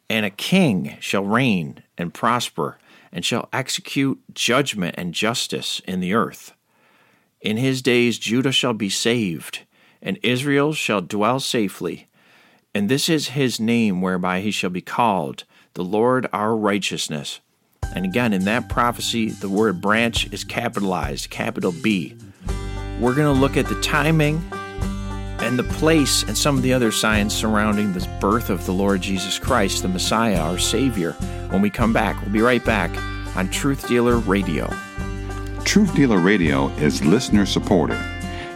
and 0.08 0.26
a 0.26 0.30
king 0.30 0.96
shall 1.00 1.25
reign 1.25 1.82
and 1.96 2.14
prosper 2.14 2.78
and 3.12 3.25
shall 3.25 3.49
execute 3.52 4.20
judgment 4.34 4.94
and 4.99 5.14
justice 5.14 5.80
in 5.87 6.00
the 6.00 6.14
earth. 6.14 6.52
In 7.40 7.56
his 7.56 7.82
days 7.82 8.18
Judah 8.18 8.52
shall 8.52 8.73
be 8.73 8.88
saved, 8.88 9.61
and 10.02 10.18
Israel 10.23 10.73
shall 10.73 11.00
dwell 11.00 11.40
safely. 11.40 12.08
And 12.75 12.88
this 12.88 13.08
is 13.08 13.28
his 13.28 13.61
name 13.61 14.00
whereby 14.00 14.40
he 14.40 14.50
shall 14.50 14.70
be 14.70 14.80
called, 14.80 15.44
the 15.75 15.84
Lord 15.84 16.28
our 16.32 16.56
righteousness. 16.56 17.40
And 17.94 18.04
again, 18.04 18.32
in 18.32 18.44
that 18.44 18.68
prophecy, 18.68 19.28
the 19.28 19.49
word 19.49 19.80
branch 19.80 20.32
is 20.32 20.42
capitalized, 20.42 21.30
capital 21.30 21.73
B. 21.73 22.16
We're 22.99 23.14
going 23.14 23.32
to 23.32 23.40
look 23.40 23.56
at 23.56 23.66
the 23.66 23.80
timing 23.80 24.42
and 25.44 25.58
the 25.58 25.64
place 25.64 26.22
and 26.22 26.36
some 26.36 26.56
of 26.56 26.62
the 26.62 26.72
other 26.72 26.90
signs 26.90 27.34
surrounding 27.34 27.92
the 27.92 28.08
birth 28.20 28.48
of 28.48 28.64
the 28.64 28.72
Lord 28.72 29.02
Jesus 29.02 29.38
Christ, 29.38 29.82
the 29.82 29.88
Messiah, 29.88 30.40
our 30.40 30.58
Savior, 30.58 31.12
when 31.50 31.60
we 31.60 31.70
come 31.70 31.92
back. 31.92 32.20
We'll 32.22 32.32
be 32.32 32.40
right 32.40 32.64
back 32.64 32.90
on 33.36 33.50
Truth 33.50 33.86
Dealer 33.86 34.18
Radio. 34.18 34.72
Truth 35.64 35.94
Dealer 35.94 36.18
Radio 36.18 36.68
is 36.76 37.04
listener 37.04 37.46
supported. 37.46 38.00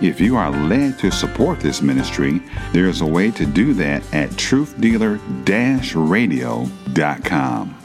If 0.00 0.20
you 0.20 0.36
are 0.36 0.50
led 0.50 0.98
to 1.00 1.10
support 1.10 1.60
this 1.60 1.82
ministry, 1.82 2.40
there 2.72 2.86
is 2.86 3.00
a 3.00 3.06
way 3.06 3.30
to 3.32 3.44
do 3.44 3.74
that 3.74 4.02
at 4.14 4.30
truthdealer 4.30 5.20
radio.com. 6.10 7.77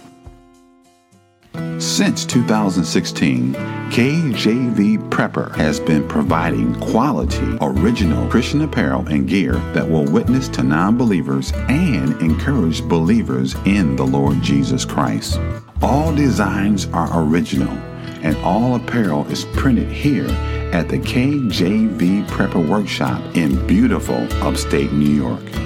Since 1.79 2.25
2016, 2.25 3.53
KJV 3.53 5.09
Prepper 5.09 5.53
has 5.55 5.79
been 5.79 6.07
providing 6.07 6.73
quality, 6.79 7.57
original 7.61 8.27
Christian 8.29 8.61
apparel 8.61 9.05
and 9.07 9.27
gear 9.27 9.53
that 9.73 9.87
will 9.87 10.05
witness 10.05 10.47
to 10.49 10.63
non 10.63 10.97
believers 10.97 11.51
and 11.69 12.19
encourage 12.21 12.83
believers 12.83 13.55
in 13.65 13.95
the 13.95 14.05
Lord 14.05 14.41
Jesus 14.41 14.85
Christ. 14.85 15.39
All 15.81 16.15
designs 16.15 16.87
are 16.87 17.21
original, 17.21 17.73
and 18.23 18.35
all 18.37 18.75
apparel 18.75 19.27
is 19.27 19.45
printed 19.45 19.91
here 19.91 20.29
at 20.73 20.89
the 20.89 20.97
KJV 20.97 22.27
Prepper 22.29 22.67
Workshop 22.67 23.21
in 23.35 23.67
beautiful 23.67 24.27
upstate 24.41 24.91
New 24.91 25.11
York. 25.11 25.62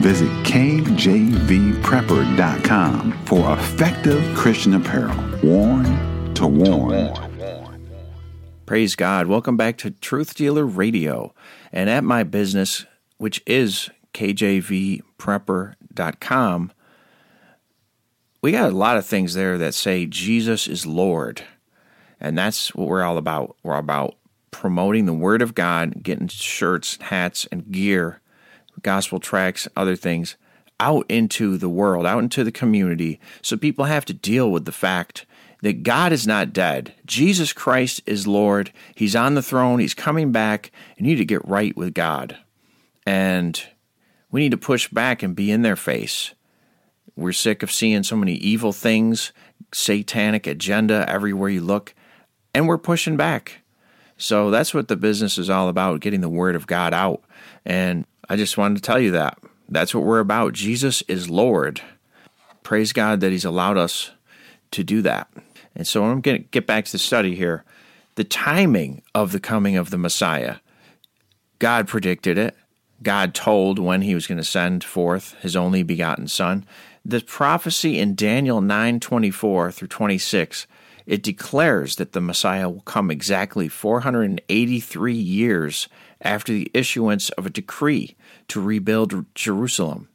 Visit 0.00 0.30
kjvprepper.com 0.44 3.24
for 3.26 3.52
effective 3.52 4.36
Christian 4.36 4.74
apparel, 4.74 5.16
worn 5.42 6.34
to 6.34 6.46
warn. 6.46 7.12
Praise 8.64 8.94
God. 8.96 9.26
Welcome 9.26 9.58
back 9.58 9.76
to 9.78 9.90
Truth 9.90 10.34
Dealer 10.34 10.64
Radio. 10.64 11.34
And 11.72 11.90
at 11.90 12.04
my 12.04 12.22
business, 12.22 12.86
which 13.18 13.42
is 13.46 13.90
kjvprepper.com, 14.14 16.72
we 18.40 18.50
got 18.50 18.72
a 18.72 18.76
lot 18.76 18.96
of 18.96 19.04
things 19.04 19.34
there 19.34 19.58
that 19.58 19.74
say 19.74 20.06
Jesus 20.06 20.66
is 20.66 20.86
Lord. 20.86 21.42
And 22.18 22.38
that's 22.38 22.74
what 22.74 22.88
we're 22.88 23.02
all 23.02 23.18
about. 23.18 23.56
We're 23.62 23.76
about 23.76 24.14
promoting 24.50 25.04
the 25.04 25.12
Word 25.12 25.42
of 25.42 25.54
God, 25.54 26.02
getting 26.02 26.28
shirts, 26.28 26.96
hats, 27.02 27.46
and 27.52 27.70
gear, 27.70 28.21
gospel 28.82 29.20
tracts, 29.20 29.68
other 29.76 29.96
things 29.96 30.36
out 30.80 31.06
into 31.08 31.56
the 31.56 31.68
world, 31.68 32.04
out 32.04 32.22
into 32.22 32.42
the 32.42 32.50
community, 32.50 33.20
so 33.40 33.56
people 33.56 33.84
have 33.84 34.04
to 34.04 34.12
deal 34.12 34.50
with 34.50 34.64
the 34.64 34.72
fact 34.72 35.24
that 35.62 35.84
God 35.84 36.12
is 36.12 36.26
not 36.26 36.52
dead. 36.52 36.92
Jesus 37.06 37.52
Christ 37.52 38.02
is 38.04 38.26
Lord. 38.26 38.72
He's 38.96 39.14
on 39.14 39.36
the 39.36 39.42
throne. 39.42 39.78
He's 39.78 39.94
coming 39.94 40.32
back. 40.32 40.72
You 40.96 41.06
need 41.06 41.16
to 41.16 41.24
get 41.24 41.46
right 41.46 41.76
with 41.76 41.94
God. 41.94 42.36
And 43.06 43.62
we 44.32 44.40
need 44.40 44.50
to 44.50 44.56
push 44.56 44.88
back 44.88 45.22
and 45.22 45.36
be 45.36 45.52
in 45.52 45.62
their 45.62 45.76
face. 45.76 46.34
We're 47.14 47.32
sick 47.32 47.62
of 47.62 47.70
seeing 47.70 48.02
so 48.02 48.16
many 48.16 48.34
evil 48.34 48.72
things, 48.72 49.32
satanic 49.72 50.48
agenda 50.48 51.08
everywhere 51.08 51.50
you 51.50 51.60
look, 51.60 51.94
and 52.52 52.66
we're 52.66 52.78
pushing 52.78 53.16
back. 53.16 53.62
So 54.16 54.50
that's 54.50 54.74
what 54.74 54.88
the 54.88 54.96
business 54.96 55.38
is 55.38 55.50
all 55.50 55.68
about 55.68 56.00
getting 56.00 56.22
the 56.22 56.28
word 56.28 56.56
of 56.56 56.66
God 56.66 56.92
out. 56.92 57.22
And 57.64 58.04
I 58.28 58.36
just 58.36 58.56
wanted 58.56 58.76
to 58.76 58.82
tell 58.82 59.00
you 59.00 59.10
that. 59.12 59.38
That's 59.68 59.94
what 59.94 60.04
we're 60.04 60.20
about. 60.20 60.52
Jesus 60.52 61.02
is 61.02 61.30
Lord. 61.30 61.80
Praise 62.62 62.92
God 62.92 63.20
that 63.20 63.32
He's 63.32 63.44
allowed 63.44 63.78
us 63.78 64.12
to 64.72 64.84
do 64.84 65.02
that. 65.02 65.28
And 65.74 65.86
so 65.86 66.04
I'm 66.04 66.20
going 66.20 66.42
to 66.42 66.48
get 66.48 66.66
back 66.66 66.84
to 66.84 66.92
the 66.92 66.98
study 66.98 67.34
here. 67.34 67.64
The 68.14 68.24
timing 68.24 69.02
of 69.14 69.32
the 69.32 69.40
coming 69.40 69.76
of 69.76 69.90
the 69.90 69.98
Messiah, 69.98 70.56
God 71.58 71.88
predicted 71.88 72.36
it. 72.36 72.54
God 73.02 73.34
told 73.34 73.78
when 73.78 74.02
He 74.02 74.14
was 74.14 74.26
going 74.26 74.38
to 74.38 74.44
send 74.44 74.84
forth 74.84 75.34
His 75.40 75.56
only 75.56 75.82
begotten 75.82 76.28
Son. 76.28 76.66
The 77.04 77.20
prophecy 77.20 77.98
in 77.98 78.14
Daniel 78.14 78.60
9:24 78.60 79.72
through 79.72 79.88
26 79.88 80.66
it 81.06 81.22
declares 81.22 81.96
that 81.96 82.12
the 82.12 82.20
Messiah 82.20 82.68
will 82.68 82.82
come 82.82 83.10
exactly 83.10 83.68
483 83.68 85.14
years 85.14 85.88
after 86.22 86.52
the 86.52 86.70
issuance 86.72 87.30
of 87.30 87.46
a 87.46 87.50
decree 87.50 88.16
to 88.48 88.60
rebuild 88.60 89.26
Jerusalem. 89.34 90.08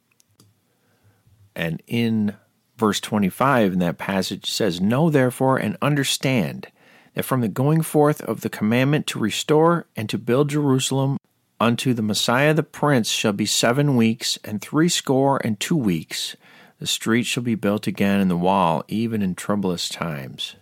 And 1.54 1.82
in 1.86 2.36
verse 2.76 3.00
25 3.00 3.74
in 3.74 3.78
that 3.80 3.98
passage 3.98 4.50
says, 4.50 4.80
Know 4.80 5.10
therefore 5.10 5.58
and 5.58 5.76
understand 5.82 6.68
that 7.14 7.24
from 7.24 7.40
the 7.40 7.48
going 7.48 7.82
forth 7.82 8.20
of 8.22 8.40
the 8.40 8.50
commandment 8.50 9.06
to 9.08 9.18
restore 9.18 9.86
and 9.96 10.08
to 10.08 10.18
build 10.18 10.50
Jerusalem 10.50 11.18
unto 11.60 11.92
the 11.92 12.02
Messiah 12.02 12.54
the 12.54 12.62
Prince 12.62 13.10
shall 13.10 13.32
be 13.32 13.46
seven 13.46 13.96
weeks 13.96 14.38
and 14.44 14.60
threescore 14.60 15.40
and 15.44 15.58
two 15.58 15.76
weeks 15.76 16.36
the 16.78 16.86
street 16.86 17.24
shall 17.24 17.42
be 17.42 17.56
built 17.56 17.86
again, 17.86 18.20
and 18.20 18.30
the 18.30 18.36
wall, 18.36 18.84
even 18.88 19.20
in 19.20 19.34
troublous 19.34 19.88
times. 19.88 20.54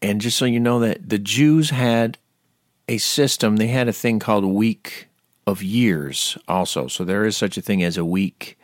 And 0.00 0.20
just 0.20 0.38
so 0.38 0.46
you 0.46 0.60
know 0.60 0.80
that 0.80 1.08
the 1.08 1.18
Jews 1.18 1.70
had 1.70 2.18
a 2.88 2.98
system, 2.98 3.56
they 3.56 3.68
had 3.68 3.88
a 3.88 3.92
thing 3.92 4.18
called 4.18 4.44
week 4.44 5.08
of 5.46 5.62
years 5.62 6.38
also. 6.48 6.86
So 6.88 7.04
there 7.04 7.24
is 7.24 7.36
such 7.36 7.56
a 7.56 7.62
thing 7.62 7.82
as 7.82 7.96
a 7.96 8.04
week 8.04 8.58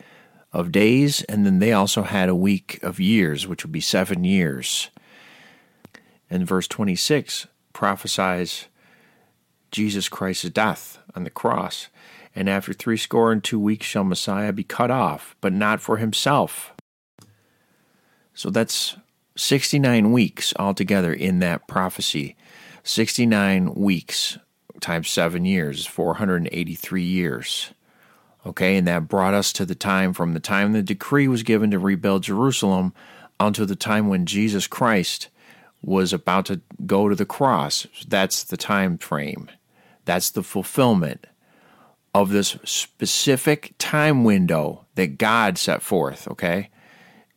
of 0.53 0.73
days, 0.73 1.23
and 1.25 1.47
then 1.47 1.59
they 1.59 1.73
also 1.73 2.03
had 2.03 2.29
a 2.29 2.35
week 2.35 2.79
of 2.83 3.01
years, 3.01 3.47
which 3.47 3.65
would 3.65 3.73
be 3.73 3.81
seven 3.81 4.25
years. 4.25 4.91
And 6.29 6.47
verse 6.47 6.69
26 6.69 7.47
prophesies 7.73 8.67
Jesus 9.71 10.09
Christ's 10.09 10.51
death 10.51 10.99
on 11.15 11.25
the 11.25 11.31
cross 11.31 11.89
and 12.35 12.49
after 12.49 12.73
threescore 12.73 13.33
and 13.33 13.43
two 13.43 13.59
weeks 13.59 13.87
shall 13.87 14.05
Messiah 14.05 14.53
be 14.53 14.65
cut 14.65 14.91
off, 14.91 15.37
but 15.41 15.53
not 15.53 15.81
for 15.81 15.99
himself. 15.99 16.73
So 18.35 18.51
that's 18.51 18.97
69 19.37 20.13
weeks 20.13 20.55
altogether 20.59 21.13
in 21.13 21.41
that 21.41 21.69
prophecy. 21.69 22.37
69 22.85 23.75
weeks 23.75 24.39
times 24.81 25.09
seven 25.09 25.45
years, 25.45 25.87
483 25.87 27.03
years. 27.03 27.73
Okay, 28.45 28.77
and 28.77 28.87
that 28.89 29.09
brought 29.09 29.35
us 29.35 29.53
to 29.53 29.65
the 29.65 29.77
time 29.77 30.13
from 30.13 30.35
the 30.35 30.41
time 30.41 30.73
the 30.73 30.83
decree 30.83 31.29
was 31.29 31.45
given 31.45 31.71
to 31.71 31.79
rebuild 31.79 32.25
Jerusalem 32.25 32.93
until 33.39 33.67
the 33.67 33.77
time 33.77 34.09
when 34.09 34.27
Jesus 34.27 34.67
Christ 34.67 35.29
was 35.81 36.13
about 36.13 36.47
to 36.47 36.61
go 36.85 37.09
to 37.09 37.15
the 37.15 37.25
cross. 37.25 37.87
That's 38.07 38.43
the 38.43 38.57
time 38.57 38.99
frame. 38.99 39.49
That's 40.05 40.31
the 40.31 40.43
fulfillment 40.43 41.27
of 42.15 42.31
this 42.31 42.57
specific 42.65 43.75
time 43.79 44.25
window 44.25 44.87
that 44.97 45.19
God 45.19 45.57
set 45.57 45.83
forth, 45.83 46.29
okay? 46.29 46.71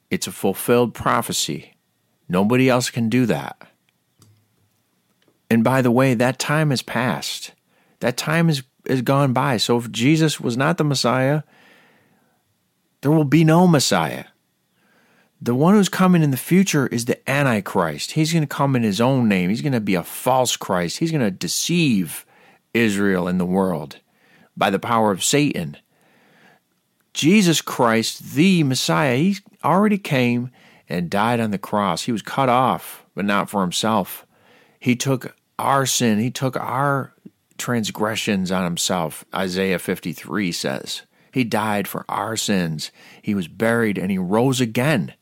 It's 0.09 0.27
a 0.27 0.31
fulfilled 0.31 0.93
prophecy. 0.93 1.75
Nobody 2.27 2.67
else 2.67 2.89
can 2.89 3.09
do 3.09 3.25
that. 3.27 3.57
And 5.55 5.63
by 5.63 5.81
the 5.81 5.89
way, 5.89 6.13
that 6.15 6.37
time 6.37 6.71
has 6.71 6.81
passed. 6.81 7.53
That 8.01 8.17
time 8.17 8.49
is, 8.49 8.63
is 8.87 9.01
gone 9.01 9.31
by. 9.31 9.55
So 9.55 9.77
if 9.77 9.89
Jesus 9.89 10.37
was 10.37 10.57
not 10.57 10.77
the 10.77 10.83
Messiah, 10.83 11.43
there 12.99 13.11
will 13.11 13.23
be 13.23 13.45
no 13.45 13.65
Messiah. 13.65 14.25
The 15.41 15.55
one 15.55 15.73
who's 15.73 15.87
coming 15.87 16.23
in 16.23 16.31
the 16.31 16.35
future 16.35 16.87
is 16.87 17.05
the 17.05 17.29
Antichrist. 17.29 18.11
He's 18.11 18.33
going 18.33 18.43
to 18.43 18.53
come 18.53 18.75
in 18.75 18.83
his 18.83 18.99
own 18.99 19.29
name. 19.29 19.49
He's 19.49 19.61
going 19.61 19.71
to 19.71 19.79
be 19.79 19.95
a 19.95 20.03
false 20.03 20.57
Christ. 20.57 20.97
He's 20.97 21.11
going 21.11 21.23
to 21.23 21.31
deceive 21.31 22.25
Israel 22.73 23.29
and 23.29 23.39
the 23.39 23.45
world 23.45 24.01
by 24.57 24.69
the 24.69 24.77
power 24.77 25.09
of 25.11 25.23
Satan. 25.23 25.77
Jesus 27.13 27.61
Christ, 27.61 28.33
the 28.33 28.63
Messiah, 28.63 29.15
he 29.15 29.37
already 29.63 29.99
came 29.99 30.49
and 30.89 31.09
died 31.09 31.39
on 31.39 31.51
the 31.51 31.57
cross. 31.57 32.03
He 32.03 32.11
was 32.11 32.21
cut 32.21 32.49
off, 32.49 33.05
but 33.15 33.23
not 33.23 33.49
for 33.49 33.61
himself. 33.61 34.27
He 34.81 34.97
took 34.97 35.33
our 35.57 35.85
sin, 35.85 36.19
he 36.19 36.31
took 36.31 36.55
our 36.57 37.13
transgressions 37.57 38.51
on 38.51 38.63
himself, 38.63 39.25
Isaiah 39.33 39.79
53 39.79 40.51
says. 40.51 41.03
He 41.31 41.43
died 41.43 41.87
for 41.87 42.05
our 42.07 42.37
sins. 42.37 42.91
He 43.21 43.35
was 43.35 43.47
buried 43.47 43.97
and 43.97 44.09
he 44.09 44.17
rose 44.17 44.61
again. 44.61 45.13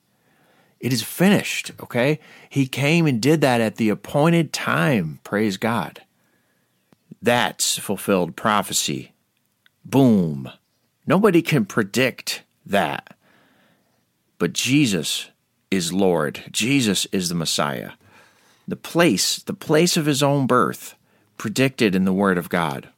It 0.80 0.94
is 0.94 1.02
finished, 1.02 1.72
okay? 1.80 2.20
He 2.50 2.68
came 2.68 3.08
and 3.08 3.22
did 3.22 3.42
that 3.42 3.62
at 3.62 3.78
the 3.78 3.90
appointed 3.90 4.52
time. 4.54 5.20
Praise 5.24 5.58
God. 5.58 6.02
That's 7.22 7.78
fulfilled 7.80 8.36
prophecy. 8.36 9.14
Boom. 9.86 10.52
Nobody 11.08 11.42
can 11.42 11.66
predict 11.66 12.44
that. 12.66 13.16
But 14.38 14.54
Jesus 14.54 15.30
is 15.72 15.94
Lord. 15.94 16.44
Jesus 16.52 17.06
is 17.12 17.30
the 17.30 17.36
Messiah. 17.36 17.92
The 18.68 18.76
place, 18.76 19.38
the 19.38 19.54
place 19.54 19.98
of 19.98 20.06
his 20.06 20.24
own 20.24 20.48
birth, 20.48 20.96
predicted 21.38 21.96
in 21.96 22.06
the 22.06 22.14
Word 22.14 22.38
of 22.38 22.50
God. 22.50 22.90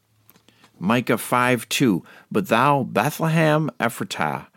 Micah 0.79 1.17
5 1.17 1.67
2 1.69 2.03
But 2.31 2.47
thou, 2.47 2.83
Bethlehem 2.83 3.71
Ephratah, 3.79 4.47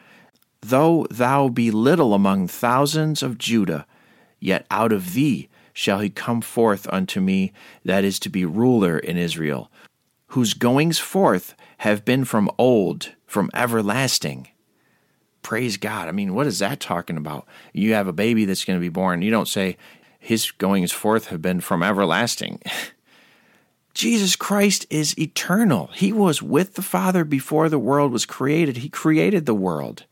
though 0.61 1.07
thou 1.11 1.49
be 1.49 1.71
little 1.71 2.15
among 2.15 2.49
thousands 2.49 3.23
of 3.23 3.39
Judah, 3.39 3.87
yet 4.41 4.67
out 4.71 4.93
of 4.93 5.15
thee 5.15 5.49
shall 5.73 6.01
he 6.01 6.11
come 6.11 6.41
forth 6.41 6.89
unto 6.93 7.21
me 7.21 7.53
that 7.85 8.05
is 8.05 8.19
to 8.19 8.29
be 8.29 8.45
ruler 8.45 8.99
in 8.99 9.17
Israel, 9.17 9.71
whose 10.29 10.55
goings 10.55 10.99
forth 10.99 11.55
have 11.79 12.05
been 12.05 12.25
from 12.25 12.51
old, 12.59 13.15
from 13.27 13.51
everlasting. 13.55 14.49
Praise 15.43 15.77
God. 15.77 16.09
I 16.09 16.13
mean, 16.13 16.35
what 16.35 16.47
is 16.49 16.59
that 16.59 16.81
talking 16.81 17.17
about? 17.17 17.47
You 17.73 17.95
have 17.95 18.09
a 18.09 18.13
baby 18.13 18.45
that's 18.45 18.65
going 18.65 18.79
to 18.79 18.85
be 18.85 18.89
born. 18.89 19.23
You 19.23 19.31
don't 19.31 19.49
say, 19.49 19.77
his 20.19 20.51
goings 20.51 20.93
forth 20.93 21.29
have 21.29 21.41
been 21.41 21.61
from 21.61 21.83
everlasting. 21.83 22.61
Jesus 23.95 24.37
Christ 24.37 24.87
is 24.91 25.19
eternal. 25.19 25.89
He 25.95 26.13
was 26.13 26.43
with 26.43 26.75
the 26.75 26.83
Father 26.83 27.25
before 27.25 27.69
the 27.69 27.79
world 27.79 28.13
was 28.13 28.27
created. 28.27 28.77
He 28.77 28.89
created 28.89 29.45
the 29.45 29.55
world. 29.55 30.05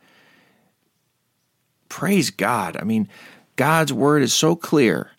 Praise 1.89 2.31
God. 2.31 2.77
I 2.77 2.83
mean, 2.83 3.09
God's 3.55 3.93
word 3.93 4.23
is 4.23 4.35
so 4.35 4.57
clear 4.57 5.13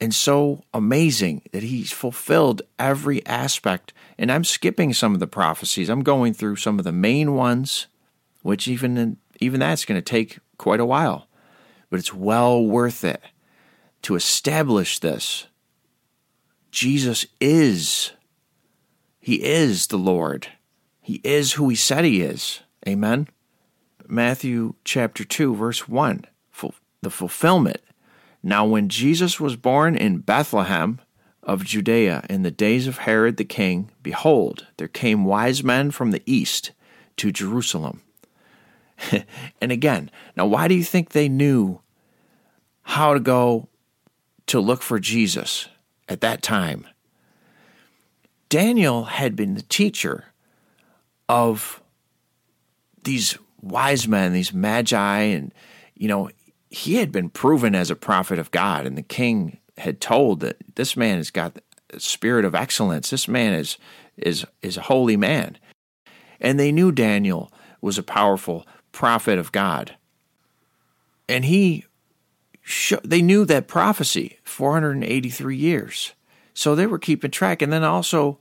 and 0.00 0.14
so 0.14 0.64
amazing 0.74 1.42
that 1.52 1.62
he's 1.62 1.92
fulfilled 1.92 2.60
every 2.78 3.24
aspect. 3.26 3.94
And 4.18 4.30
I'm 4.30 4.44
skipping 4.44 4.92
some 4.92 5.14
of 5.14 5.20
the 5.20 5.26
prophecies. 5.26 5.88
I'm 5.88 6.02
going 6.02 6.34
through 6.34 6.56
some 6.56 6.78
of 6.78 6.84
the 6.84 6.92
main 6.92 7.34
ones, 7.34 7.86
which 8.42 8.68
even 8.68 9.16
even 9.40 9.60
that's 9.60 9.84
going 9.84 9.98
to 9.98 10.02
take 10.02 10.38
quite 10.58 10.80
a 10.80 10.84
while. 10.84 11.26
But 11.88 12.00
it's 12.00 12.12
well 12.12 12.64
worth 12.64 13.02
it 13.02 13.22
to 14.04 14.14
establish 14.14 14.98
this. 14.98 15.46
Jesus 16.70 17.26
is. 17.40 18.12
He 19.18 19.42
is 19.42 19.86
the 19.86 19.96
Lord. 19.96 20.48
He 21.00 21.20
is 21.24 21.52
who 21.52 21.68
he 21.68 21.76
said 21.76 22.04
he 22.04 22.20
is. 22.20 22.60
Amen. 22.86 23.28
Matthew 24.06 24.74
chapter 24.84 25.24
2, 25.24 25.54
verse 25.54 25.88
1, 25.88 26.26
the 27.00 27.10
fulfillment. 27.10 27.80
Now, 28.42 28.66
when 28.66 28.90
Jesus 28.90 29.40
was 29.40 29.56
born 29.56 29.96
in 29.96 30.18
Bethlehem 30.18 31.00
of 31.42 31.64
Judea 31.64 32.26
in 32.28 32.42
the 32.42 32.50
days 32.50 32.86
of 32.86 32.98
Herod 32.98 33.38
the 33.38 33.44
king, 33.44 33.90
behold, 34.02 34.66
there 34.76 34.88
came 34.88 35.24
wise 35.24 35.64
men 35.64 35.90
from 35.90 36.10
the 36.10 36.22
east 36.26 36.72
to 37.16 37.32
Jerusalem. 37.32 38.02
and 39.60 39.72
again, 39.72 40.10
now 40.36 40.44
why 40.44 40.68
do 40.68 40.74
you 40.74 40.84
think 40.84 41.10
they 41.10 41.28
knew 41.28 41.80
how 42.82 43.14
to 43.14 43.20
go 43.20 43.68
to 44.46 44.60
look 44.60 44.82
for 44.82 44.98
Jesus 44.98 45.68
at 46.08 46.20
that 46.20 46.42
time? 46.42 46.86
Daniel 48.48 49.04
had 49.04 49.34
been 49.34 49.54
the 49.54 49.62
teacher 49.62 50.26
of 51.28 51.82
these 53.02 53.36
wise 53.60 54.06
men, 54.06 54.32
these 54.32 54.52
magi, 54.52 55.18
and, 55.18 55.52
you 55.94 56.08
know, 56.08 56.30
he 56.70 56.96
had 56.96 57.12
been 57.12 57.30
proven 57.30 57.74
as 57.74 57.90
a 57.90 57.96
prophet 57.96 58.38
of 58.38 58.50
God, 58.50 58.86
and 58.86 58.98
the 58.98 59.02
king 59.02 59.58
had 59.78 60.00
told 60.00 60.40
that 60.40 60.56
this 60.74 60.96
man 60.96 61.16
has 61.16 61.30
got 61.30 61.58
the 61.88 62.00
spirit 62.00 62.44
of 62.44 62.54
excellence. 62.54 63.10
This 63.10 63.28
man 63.28 63.54
is 63.54 63.78
is 64.16 64.44
is 64.62 64.76
a 64.76 64.82
holy 64.82 65.16
man, 65.16 65.58
and 66.40 66.58
they 66.58 66.72
knew 66.72 66.92
Daniel 66.92 67.52
was 67.80 67.98
a 67.98 68.02
powerful 68.02 68.66
prophet 68.92 69.38
of 69.38 69.52
God, 69.52 69.96
and 71.28 71.44
he 71.44 71.84
they 73.02 73.22
knew 73.22 73.44
that 73.44 73.68
prophecy 73.68 74.38
483 74.44 75.56
years, 75.56 76.12
so 76.54 76.74
they 76.74 76.86
were 76.86 76.98
keeping 76.98 77.30
track, 77.30 77.60
and 77.62 77.72
then 77.72 77.84
also, 77.84 78.38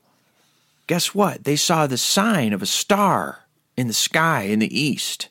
guess 0.87 1.13
what? 1.13 1.43
They 1.43 1.55
saw 1.55 1.87
the 1.87 1.97
sign 1.97 2.53
of 2.53 2.61
a 2.61 2.67
star 2.67 3.43
in 3.75 3.87
the 3.87 3.93
sky 3.93 4.43
in 4.43 4.59
the 4.59 4.79
east. 4.79 5.29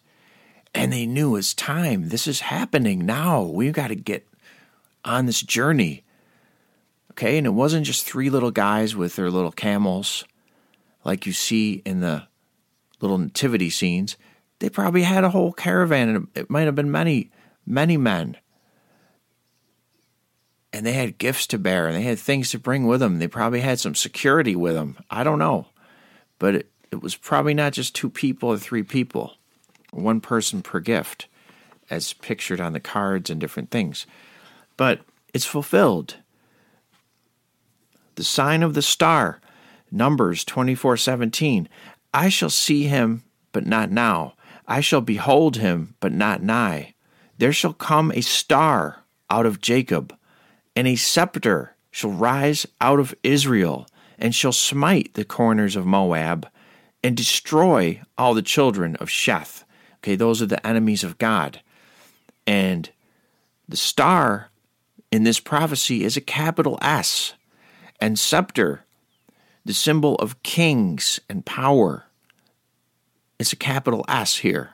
And 0.75 0.93
they 0.93 1.07
knew 1.07 1.37
it's 1.37 1.53
time. 1.53 2.09
This 2.09 2.27
is 2.27 2.41
happening 2.41 3.05
now. 3.05 3.43
We've 3.43 3.75
got 3.75 3.89
to 3.89 3.95
get 3.95 4.27
on 5.05 5.27
this 5.27 5.43
journey. 5.43 6.03
Okay, 7.13 7.37
and 7.37 7.47
it 7.47 7.51
wasn't 7.51 7.87
just 7.87 8.07
three 8.07 8.31
little 8.31 8.51
guys 8.51 8.97
with 8.97 9.17
their 9.17 9.31
little 9.31 9.53
camels 9.53 10.25
like 11.05 11.27
you 11.27 11.33
see 11.33 11.83
in 11.85 12.01
the 12.01 12.27
little 13.01 13.19
nativity 13.19 13.69
scenes. 13.69 14.17
They 14.61 14.71
probably 14.71 15.03
had 15.03 15.25
a 15.25 15.31
whole 15.31 15.53
caravan, 15.53 16.09
and 16.09 16.29
it 16.35 16.49
might 16.49 16.63
have 16.63 16.75
been 16.75 16.91
many, 16.91 17.31
many 17.67 17.97
men. 17.99 18.39
And 20.73 20.87
they 20.87 20.93
had 20.93 21.19
gifts 21.19 21.47
to 21.49 21.59
bear, 21.59 21.87
and 21.87 21.95
they 21.95 22.03
had 22.03 22.19
things 22.19 22.51
to 22.51 22.59
bring 22.59 22.87
with 22.87 23.01
them. 23.01 23.19
They 23.19 23.29
probably 23.29 23.61
had 23.61 23.79
some 23.79 23.95
security 23.95 24.57
with 24.57 24.75
them. 24.75 24.97
I 25.11 25.23
don't 25.23 25.39
know. 25.39 25.67
But 26.39 26.55
it, 26.55 26.71
it 26.91 27.03
was 27.03 27.15
probably 27.15 27.55
not 27.55 27.75
just 27.75 27.95
two 27.95 28.09
people 28.09 28.49
or 28.49 28.59
three 28.59 28.83
people, 28.83 29.35
one 29.91 30.21
person 30.21 30.63
per 30.63 30.81
gift, 30.81 31.27
as 31.91 32.15
pictured 32.15 32.61
on 32.61 32.73
the 32.73 32.81
cards 32.81 33.29
and 33.29 33.41
different 33.41 33.71
things. 33.71 34.07
But 34.77 35.01
it's 35.35 35.45
fulfilled. 35.45 36.17
The 38.15 38.25
sign 38.25 38.63
of 38.63 38.75
the 38.75 38.83
star, 38.83 39.41
Numbers 39.91 40.45
24 40.45 40.97
17. 40.97 41.69
I 42.15 42.29
shall 42.29 42.51
see 42.51 42.85
him, 42.85 43.25
but 43.53 43.67
not 43.67 43.91
now. 43.91 44.35
I 44.67 44.81
shall 44.81 45.01
behold 45.01 45.57
him, 45.57 45.95
but 46.01 46.13
not 46.13 46.43
nigh. 46.43 46.95
There 47.39 47.53
shall 47.53 47.73
come 47.73 48.13
a 48.13 48.21
star 48.21 49.05
out 49.31 49.47
of 49.47 49.61
Jacob, 49.61 50.17
and 50.75 50.87
a 50.87 50.97
scepter 50.97 51.77
shall 51.91 52.11
rise 52.11 52.67
out 52.81 52.99
of 52.99 53.15
Israel, 53.23 53.87
and 54.19 54.35
shall 54.35 54.53
smite 54.53 55.15
the 55.15 55.25
corners 55.25 55.77
of 55.77 55.85
Moab, 55.85 56.49
and 57.03 57.17
destroy 57.17 58.01
all 58.17 58.35
the 58.35 58.43
children 58.43 58.97
of 58.97 59.09
Sheth. 59.09 59.65
Okay, 59.99 60.17
those 60.17 60.41
are 60.41 60.47
the 60.47 60.65
enemies 60.67 61.05
of 61.05 61.19
God. 61.19 61.61
And 62.47 62.91
the 63.69 63.77
star 63.77 64.51
in 65.11 65.25
this 65.25 65.41
prophecy 65.41 66.05
is 66.05 66.17
a 66.17 66.21
capital 66.21 66.79
S. 66.81 67.35
And 68.01 68.19
scepter, 68.19 68.85
the 69.65 69.75
symbol 69.75 70.17
of 70.17 70.43
kings 70.43 71.21
and 71.29 71.45
power, 71.45 72.07
it's 73.39 73.53
a 73.53 73.57
capital 73.57 74.05
S 74.09 74.39
here. 74.39 74.71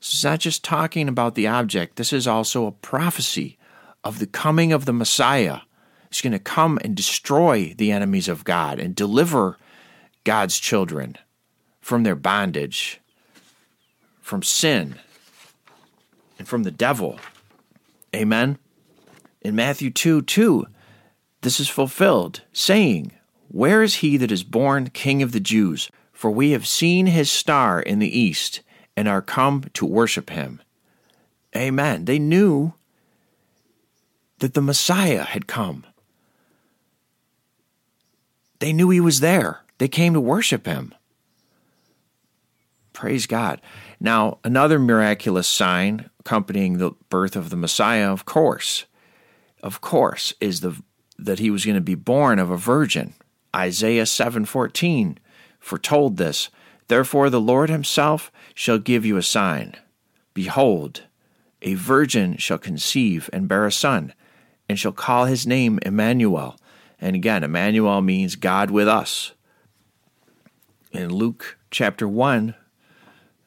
So 0.00 0.14
it's 0.14 0.24
not 0.24 0.40
just 0.40 0.64
talking 0.64 1.08
about 1.08 1.34
the 1.34 1.46
object, 1.46 1.96
this 1.96 2.12
is 2.12 2.26
also 2.26 2.66
a 2.66 2.72
prophecy 2.72 3.58
of 4.06 4.20
the 4.20 4.26
coming 4.26 4.72
of 4.72 4.84
the 4.84 4.92
Messiah. 4.92 5.60
He's 6.10 6.20
going 6.22 6.32
to 6.32 6.38
come 6.38 6.78
and 6.82 6.96
destroy 6.96 7.74
the 7.76 7.90
enemies 7.90 8.28
of 8.28 8.44
God 8.44 8.78
and 8.78 8.94
deliver 8.94 9.58
God's 10.22 10.58
children 10.58 11.16
from 11.80 12.04
their 12.04 12.14
bondage, 12.14 13.00
from 14.20 14.42
sin, 14.42 14.94
and 16.38 16.46
from 16.46 16.62
the 16.62 16.70
devil. 16.70 17.18
Amen. 18.14 18.58
In 19.42 19.56
Matthew 19.56 19.90
2 19.90 20.22
2, 20.22 20.66
this 21.42 21.58
is 21.58 21.68
fulfilled, 21.68 22.42
saying, 22.52 23.12
Where 23.48 23.82
is 23.82 23.96
he 23.96 24.16
that 24.18 24.32
is 24.32 24.44
born 24.44 24.90
King 24.90 25.20
of 25.20 25.32
the 25.32 25.40
Jews? 25.40 25.90
For 26.12 26.30
we 26.30 26.52
have 26.52 26.66
seen 26.66 27.06
his 27.06 27.30
star 27.30 27.82
in 27.82 27.98
the 27.98 28.18
east 28.18 28.60
and 28.96 29.08
are 29.08 29.20
come 29.20 29.64
to 29.74 29.84
worship 29.84 30.30
him. 30.30 30.62
Amen. 31.54 32.04
They 32.04 32.18
knew 32.18 32.72
that 34.38 34.54
the 34.54 34.62
Messiah 34.62 35.24
had 35.24 35.46
come. 35.46 35.84
They 38.58 38.72
knew 38.72 38.90
he 38.90 39.00
was 39.00 39.20
there. 39.20 39.62
They 39.78 39.88
came 39.88 40.14
to 40.14 40.20
worship 40.20 40.66
him. 40.66 40.94
Praise 42.92 43.26
God. 43.26 43.60
Now, 44.00 44.38
another 44.42 44.78
miraculous 44.78 45.46
sign 45.46 46.08
accompanying 46.20 46.78
the 46.78 46.92
birth 47.10 47.36
of 47.36 47.50
the 47.50 47.56
Messiah, 47.56 48.10
of 48.10 48.24
course, 48.24 48.86
of 49.62 49.80
course, 49.80 50.32
is 50.40 50.60
the 50.60 50.82
that 51.18 51.38
he 51.38 51.50
was 51.50 51.64
going 51.64 51.76
to 51.76 51.80
be 51.80 51.94
born 51.94 52.38
of 52.38 52.50
a 52.50 52.56
virgin. 52.56 53.14
Isaiah 53.54 54.04
7:14 54.04 55.18
foretold 55.58 56.16
this. 56.16 56.50
Therefore 56.88 57.30
the 57.30 57.40
Lord 57.40 57.68
himself 57.68 58.30
shall 58.54 58.78
give 58.78 59.04
you 59.04 59.16
a 59.16 59.22
sign. 59.22 59.74
Behold, 60.34 61.02
a 61.62 61.74
virgin 61.74 62.36
shall 62.36 62.58
conceive 62.58 63.30
and 63.32 63.48
bear 63.48 63.66
a 63.66 63.72
son, 63.72 64.12
and 64.68 64.78
shall 64.78 64.92
call 64.92 65.26
his 65.26 65.46
name 65.46 65.78
Emmanuel. 65.82 66.56
And 67.00 67.14
again, 67.14 67.44
Emmanuel 67.44 68.00
means 68.00 68.36
God 68.36 68.70
with 68.70 68.88
us. 68.88 69.32
In 70.92 71.10
Luke 71.10 71.58
chapter 71.70 72.08
1, 72.08 72.54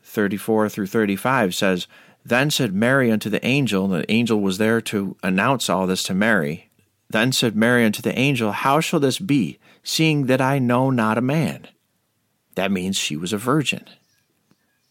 34 0.04 0.70
through 0.70 0.88
35 0.88 1.56
says, 1.56 1.88
Then 2.24 2.52
said 2.52 2.74
Mary 2.74 3.12
unto 3.12 3.30
the 3.30 3.46
angel, 3.46 3.86
and 3.86 4.04
the 4.04 4.12
angel 4.12 4.40
was 4.40 4.58
there 4.58 4.82
to 4.82 5.16
announce 5.24 5.70
all 5.70 5.88
this 5.88 6.04
to 6.04 6.14
Mary. 6.14 6.70
Then 7.10 7.32
said 7.32 7.56
Mary 7.56 7.86
unto 7.86 8.02
the 8.02 8.18
angel, 8.18 8.52
How 8.52 8.80
shall 8.80 9.00
this 9.00 9.20
be, 9.20 9.58
seeing 9.84 10.28
that 10.28 10.42
I 10.42 10.60
know 10.60 10.92
not 10.92 11.18
a 11.18 11.22
man? 11.22 11.68
That 12.56 12.72
means 12.72 12.98
she 12.98 13.16
was 13.16 13.34
a 13.34 13.38
virgin. 13.38 13.86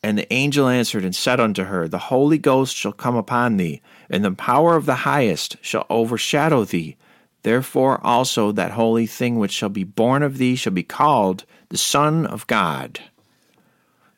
And 0.09 0.17
the 0.17 0.33
angel 0.33 0.69
answered 0.69 1.05
and 1.05 1.15
said 1.15 1.39
unto 1.39 1.65
her, 1.65 1.87
The 1.87 1.99
Holy 1.99 2.39
Ghost 2.39 2.75
shall 2.75 2.93
come 2.93 3.15
upon 3.15 3.59
thee, 3.59 3.83
and 4.09 4.25
the 4.25 4.33
power 4.33 4.75
of 4.75 4.87
the 4.87 5.05
highest 5.05 5.59
shall 5.61 5.85
overshadow 5.91 6.65
thee. 6.65 6.97
Therefore 7.43 8.01
also 8.03 8.51
that 8.53 8.71
holy 8.71 9.07
thing 9.07 9.39
which 9.39 9.53
shall 9.53 9.69
be 9.69 9.85
born 9.85 10.23
of 10.23 10.39
thee 10.39 10.57
shall 10.57 10.73
be 10.73 10.83
called 10.83 11.45
the 11.69 11.77
Son 11.77 12.25
of 12.25 12.47
God. 12.47 13.01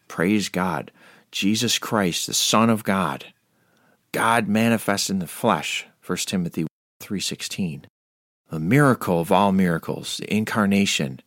Praise 0.07 0.48
God. 0.48 0.92
Jesus 1.33 1.76
Christ, 1.76 2.29
the 2.29 2.35
Son 2.35 2.70
of 2.70 2.85
God. 2.85 3.24
God 4.12 4.46
manifest 4.46 5.11
in 5.11 5.18
the 5.18 5.26
flesh. 5.26 5.87
1 6.07 6.18
Timothy 6.18 6.68
3:16. 7.00 7.87
The 8.48 8.61
miracle 8.61 9.20
of 9.20 9.33
all 9.33 9.50
miracles, 9.50 10.18
the 10.18 10.33
incarnation 10.33 11.18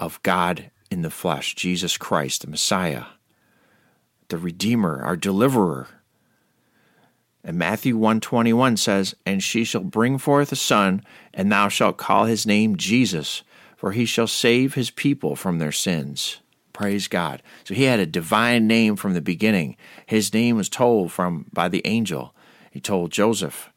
of 0.00 0.20
God 0.24 0.72
in 0.90 1.02
the 1.02 1.10
flesh, 1.10 1.54
Jesus 1.54 1.96
Christ, 1.96 2.40
the 2.40 2.50
Messiah, 2.50 3.04
the 4.30 4.38
Redeemer, 4.38 5.02
our 5.02 5.16
deliverer. 5.16 5.88
And 7.44 7.58
Matthew 7.58 7.96
121 7.96 8.76
says, 8.76 9.14
And 9.24 9.42
she 9.42 9.64
shall 9.64 9.82
bring 9.82 10.18
forth 10.18 10.52
a 10.52 10.56
son, 10.56 11.02
and 11.32 11.50
thou 11.50 11.68
shalt 11.68 11.96
call 11.96 12.24
his 12.24 12.46
name 12.46 12.76
Jesus, 12.76 13.42
for 13.76 13.92
he 13.92 14.04
shall 14.04 14.26
save 14.26 14.74
his 14.74 14.90
people 14.90 15.36
from 15.36 15.58
their 15.58 15.72
sins. 15.72 16.40
Praise 16.72 17.08
God. 17.08 17.42
So 17.64 17.74
he 17.74 17.84
had 17.84 18.00
a 18.00 18.06
divine 18.06 18.66
name 18.66 18.96
from 18.96 19.14
the 19.14 19.20
beginning. 19.20 19.76
His 20.06 20.32
name 20.32 20.56
was 20.56 20.68
told 20.68 21.12
from 21.12 21.46
by 21.52 21.68
the 21.68 21.82
angel. 21.86 22.34
He 22.70 22.80
told 22.80 23.10
Joseph 23.10 23.70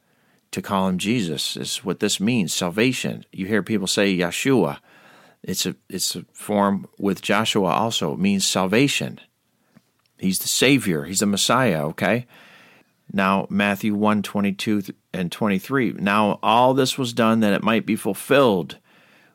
to 0.52 0.62
call 0.62 0.88
him 0.88 0.98
Jesus. 0.98 1.58
Is 1.58 1.84
what 1.84 2.00
this 2.00 2.20
means, 2.20 2.54
salvation. 2.54 3.26
You 3.32 3.46
hear 3.46 3.64
people 3.64 3.88
say 3.88 4.16
Yeshua. 4.16 4.80
It's 5.42 5.66
a 5.66 5.76
it's 5.90 6.16
a 6.16 6.24
form 6.32 6.88
with 6.98 7.22
Joshua 7.22 7.70
also. 7.72 8.14
It 8.14 8.20
means 8.20 8.48
salvation. 8.48 9.20
He's 10.24 10.40
the 10.40 10.48
Savior. 10.48 11.04
He's 11.04 11.20
the 11.20 11.26
Messiah, 11.26 11.86
okay? 11.88 12.26
Now 13.12 13.46
Matthew 13.50 13.94
1, 13.94 14.24
22 14.24 14.84
and 15.14 15.32
23. 15.32 15.94
Now 15.94 16.40
all 16.42 16.74
this 16.74 16.98
was 16.98 17.14
done 17.14 17.42
that 17.42 17.54
it 17.54 17.64
might 17.64 17.86
be 17.86 17.96
fulfilled 17.96 18.78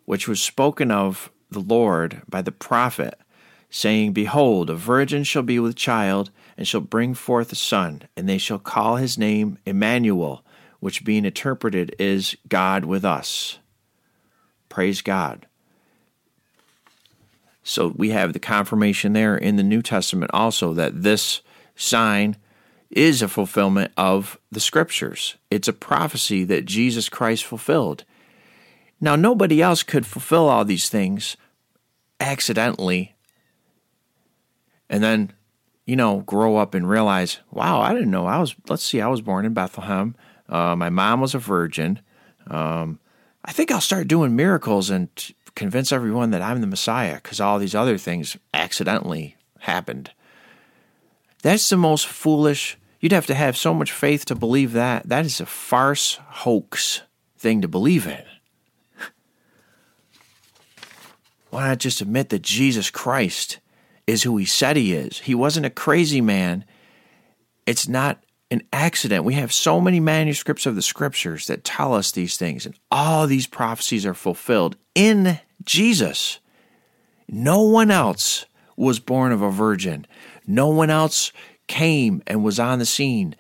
which 0.09 0.27
was 0.27 0.41
spoken 0.41 0.91
of 0.91 1.31
the 1.51 1.61
Lord 1.61 2.23
by 2.27 2.41
the 2.41 2.51
prophet, 2.51 3.21
saying, 3.69 4.15
Behold, 4.15 4.71
a 4.71 4.75
virgin 4.75 5.23
shall 5.23 5.43
be 5.43 5.59
with 5.59 5.77
child, 5.77 6.31
and 6.57 6.67
shall 6.67 6.81
bring 6.81 7.13
forth 7.13 7.53
a 7.53 7.55
son, 7.55 8.01
and 8.17 8.27
they 8.27 8.39
shall 8.39 8.59
call 8.59 8.97
his 8.97 9.19
name 9.19 9.59
Emmanuel, 9.67 10.43
which 10.81 11.05
being 11.05 11.27
interpreted 11.27 11.95
is 11.99 12.35
God 12.49 12.87
with 12.87 13.05
us. 13.05 13.59
Praise 14.71 15.03
God. 15.03 15.47
So 17.69 17.93
we 17.95 18.11
have 18.11 18.33
the 18.33 18.39
confirmation 18.39 19.13
there 19.13 19.37
in 19.37 19.57
the 19.57 19.63
New 19.63 19.83
Testament 19.83 20.31
also 20.33 20.73
that 20.73 21.03
this 21.03 21.43
sign 21.77 22.37
is 22.91 23.21
a 23.21 23.29
fulfillment 23.29 23.93
of 23.95 24.39
the 24.51 24.59
scriptures. 24.59 25.37
It's 25.51 25.69
a 25.69 25.75
prophecy 25.75 26.45
that 26.45 26.65
Jesus 26.65 27.11
Christ 27.11 27.45
fulfilled. 27.45 28.05
Now, 29.03 29.17
nobody 29.17 29.61
else 29.61 29.83
could 29.83 30.07
fulfill 30.07 30.49
all 30.49 30.65
these 30.65 30.89
things 30.89 31.37
accidentally 32.19 33.15
and 34.89 35.03
then, 35.05 35.35
you 35.85 35.95
know, 35.95 36.21
grow 36.21 36.57
up 36.57 36.75
and 36.75 36.89
realize, 36.89 37.41
wow, 37.51 37.83
I 37.83 37.93
didn't 37.93 38.11
know 38.11 38.25
I 38.25 38.39
was, 38.39 38.57
let's 38.71 38.83
see, 38.83 39.03
I 39.03 39.09
was 39.09 39.21
born 39.21 39.45
in 39.45 39.53
Bethlehem. 39.53 40.17
Uh, 40.49 40.75
my 40.75 40.89
mom 40.89 41.21
was 41.21 41.35
a 41.35 41.39
virgin. 41.39 42.01
Um, 42.47 42.99
I 43.45 43.53
think 43.53 43.71
I'll 43.71 43.83
start 43.83 44.09
doing 44.09 44.35
miracles 44.35 44.89
and 44.89 45.11
convince 45.59 45.93
everyone 45.93 46.31
that 46.31 46.41
I'm 46.41 46.61
the 46.61 46.67
Messiah 46.67 47.17
because 47.17 47.41
all 47.41 47.59
these 47.59 47.75
other 47.75 47.99
things 47.99 48.37
accidentally 48.55 49.37
happened. 49.61 50.13
That's 51.43 51.69
the 51.69 51.77
most 51.77 52.07
foolish. 52.07 52.79
You'd 53.01 53.13
have 53.13 53.27
to 53.27 53.35
have 53.35 53.57
so 53.57 53.75
much 53.75 53.93
faith 53.93 54.25
to 54.27 54.35
believe 54.35 54.73
that. 54.73 55.09
That 55.09 55.27
is 55.27 55.41
a 55.41 55.47
farce, 55.47 56.19
hoax 56.29 57.03
thing 57.37 57.61
to 57.63 57.69
believe 57.69 58.07
in. 58.07 58.23
Why 61.51 61.69
not 61.69 61.79
just 61.79 62.01
admit 62.01 62.29
that 62.31 62.43
Jesus 62.43 62.89
Christ 62.89 63.59
is 64.07 64.23
who 64.23 64.37
he 64.37 64.45
said 64.45 64.77
he 64.77 64.95
is? 64.95 65.19
He 65.21 65.35
wasn't 65.35 65.67
a 65.67 65.71
crazy 65.71 66.21
man. 66.21 66.65
It's 67.67 67.89
not 67.89 68.23
an 68.51 68.63
accident. 68.73 69.25
We 69.25 69.35
have 69.35 69.53
so 69.53 69.81
many 69.81 70.01
manuscripts 70.01 70.67
of 70.67 70.75
the 70.75 70.83
scriptures 70.83 71.47
that 71.47 71.65
tell 71.65 71.95
us 71.95 72.11
these 72.11 72.37
things, 72.37 72.67
and 72.67 72.75
all 72.91 73.27
these 73.27 73.47
prophecies 73.47 74.07
are 74.07 74.15
fulfilled 74.15 74.77
in 74.95 75.41
Jesus. 75.65 76.39
No 77.29 77.63
one 77.63 77.91
else 77.91 78.47
was 78.77 79.01
born 79.01 79.33
of 79.33 79.43
a 79.43 79.51
virgin. 79.51 80.07
No 80.47 80.69
one 80.69 80.89
else 80.89 81.33
came 81.67 82.23
and 82.27 82.43
was 82.43 82.59
on 82.59 82.79
the 82.79 82.87
scene 82.87 83.37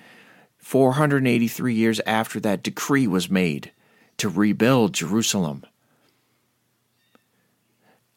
483 0.59 1.75
years 1.75 2.01
after 2.07 2.39
that 2.41 2.63
decree 2.63 3.07
was 3.07 3.31
made 3.31 3.73
to 4.19 4.29
rebuild 4.29 4.93
Jerusalem. 4.93 5.65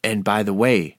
And 0.04 0.22
by 0.22 0.42
the 0.42 0.52
way, 0.52 0.98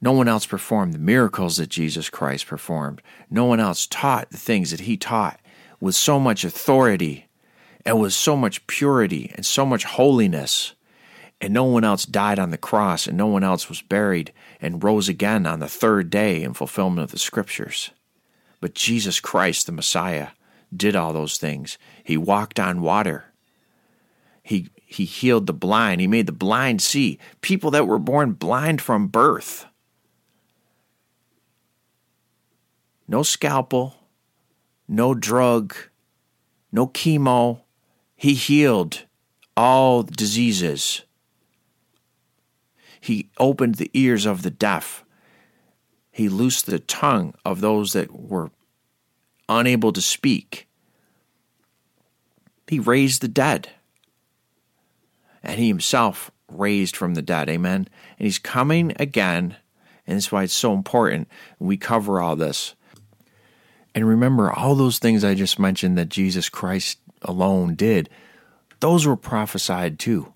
no 0.00 0.12
one 0.12 0.28
else 0.28 0.46
performed 0.46 0.94
the 0.94 0.98
miracles 0.98 1.58
that 1.58 1.68
Jesus 1.68 2.08
Christ 2.08 2.46
performed. 2.46 3.02
No 3.28 3.44
one 3.44 3.60
else 3.60 3.86
taught 3.86 4.30
the 4.30 4.38
things 4.38 4.70
that 4.70 4.80
he 4.80 4.96
taught 4.96 5.38
with 5.78 5.94
so 5.94 6.18
much 6.18 6.44
authority 6.44 7.26
and 7.84 8.00
with 8.00 8.12
so 8.12 8.36
much 8.36 8.66
purity 8.66 9.30
and 9.34 9.44
so 9.44 9.66
much 9.66 9.84
holiness. 9.84 10.74
And 11.40 11.54
no 11.54 11.64
one 11.64 11.84
else 11.84 12.04
died 12.04 12.38
on 12.38 12.50
the 12.50 12.58
cross, 12.58 13.06
and 13.06 13.16
no 13.16 13.26
one 13.26 13.42
else 13.42 13.68
was 13.68 13.80
buried 13.80 14.32
and 14.60 14.84
rose 14.84 15.08
again 15.08 15.46
on 15.46 15.60
the 15.60 15.68
third 15.68 16.10
day 16.10 16.42
in 16.42 16.52
fulfillment 16.52 17.02
of 17.02 17.12
the 17.12 17.18
scriptures. 17.18 17.90
But 18.60 18.74
Jesus 18.74 19.20
Christ, 19.20 19.64
the 19.64 19.72
Messiah, 19.72 20.28
did 20.74 20.94
all 20.94 21.14
those 21.14 21.38
things. 21.38 21.78
He 22.04 22.18
walked 22.18 22.60
on 22.60 22.82
water. 22.82 23.24
He, 24.42 24.68
he 24.74 25.06
healed 25.06 25.46
the 25.46 25.54
blind. 25.54 26.02
He 26.02 26.06
made 26.06 26.26
the 26.26 26.32
blind 26.32 26.82
see. 26.82 27.18
People 27.40 27.70
that 27.70 27.86
were 27.86 27.98
born 27.98 28.32
blind 28.32 28.82
from 28.82 29.06
birth. 29.06 29.64
No 33.10 33.24
scalpel, 33.24 33.96
no 34.86 35.14
drug, 35.14 35.74
no 36.70 36.86
chemo. 36.86 37.62
He 38.14 38.34
healed 38.34 39.04
all 39.56 40.04
diseases. 40.04 41.02
He 43.00 43.28
opened 43.36 43.74
the 43.74 43.90
ears 43.94 44.26
of 44.26 44.42
the 44.42 44.50
deaf. 44.50 45.04
He 46.12 46.28
loosed 46.28 46.66
the 46.66 46.78
tongue 46.78 47.34
of 47.44 47.60
those 47.60 47.94
that 47.94 48.14
were 48.14 48.52
unable 49.48 49.92
to 49.92 50.00
speak. 50.00 50.68
He 52.68 52.78
raised 52.78 53.22
the 53.22 53.28
dead. 53.28 53.70
And 55.42 55.58
he 55.58 55.66
himself 55.66 56.30
raised 56.48 56.94
from 56.94 57.14
the 57.14 57.22
dead. 57.22 57.48
Amen. 57.50 57.88
And 58.18 58.24
he's 58.26 58.38
coming 58.38 58.92
again. 59.00 59.56
And 60.06 60.14
that's 60.14 60.30
why 60.30 60.44
it's 60.44 60.52
so 60.52 60.72
important 60.72 61.26
we 61.58 61.76
cover 61.76 62.20
all 62.20 62.36
this. 62.36 62.76
And 63.94 64.06
remember, 64.06 64.52
all 64.52 64.74
those 64.74 64.98
things 64.98 65.24
I 65.24 65.34
just 65.34 65.58
mentioned 65.58 65.98
that 65.98 66.08
Jesus 66.08 66.48
Christ 66.48 66.98
alone 67.22 67.74
did, 67.74 68.08
those 68.80 69.06
were 69.06 69.16
prophesied 69.16 69.98
too. 69.98 70.32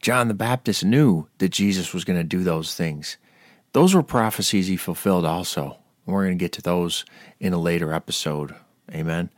John 0.00 0.28
the 0.28 0.34
Baptist 0.34 0.84
knew 0.84 1.26
that 1.38 1.48
Jesus 1.48 1.94
was 1.94 2.04
going 2.04 2.18
to 2.18 2.24
do 2.24 2.44
those 2.44 2.74
things. 2.74 3.16
Those 3.72 3.94
were 3.94 4.02
prophecies 4.02 4.66
he 4.66 4.76
fulfilled 4.76 5.24
also. 5.24 5.78
We're 6.04 6.24
going 6.24 6.38
to 6.38 6.42
get 6.42 6.52
to 6.52 6.62
those 6.62 7.04
in 7.40 7.52
a 7.52 7.58
later 7.58 7.92
episode. 7.92 8.54
Amen. 8.92 9.30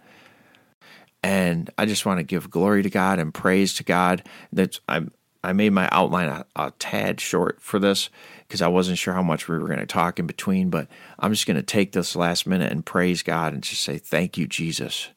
And 1.22 1.70
I 1.78 1.86
just 1.86 2.06
want 2.06 2.18
to 2.18 2.24
give 2.24 2.50
glory 2.50 2.82
to 2.82 2.90
God 2.90 3.18
and 3.18 3.34
praise 3.34 3.74
to 3.74 3.84
God 3.84 4.22
that 4.52 4.78
I 4.88 5.06
I 5.42 5.52
made 5.52 5.72
my 5.72 5.88
outline 5.92 6.28
a, 6.28 6.46
a 6.56 6.72
tad 6.78 7.20
short 7.20 7.60
for 7.60 7.78
this 7.78 8.10
because 8.46 8.62
I 8.62 8.68
wasn't 8.68 8.98
sure 8.98 9.14
how 9.14 9.22
much 9.22 9.48
we 9.48 9.58
were 9.58 9.66
going 9.66 9.78
to 9.78 9.86
talk 9.86 10.18
in 10.18 10.26
between, 10.26 10.70
but 10.70 10.88
I'm 11.18 11.32
just 11.32 11.46
going 11.46 11.56
to 11.56 11.62
take 11.62 11.92
this 11.92 12.16
last 12.16 12.46
minute 12.46 12.72
and 12.72 12.84
praise 12.84 13.22
God 13.22 13.52
and 13.52 13.62
just 13.62 13.82
say 13.82 13.98
thank 13.98 14.36
you 14.36 14.46
Jesus. 14.46 15.08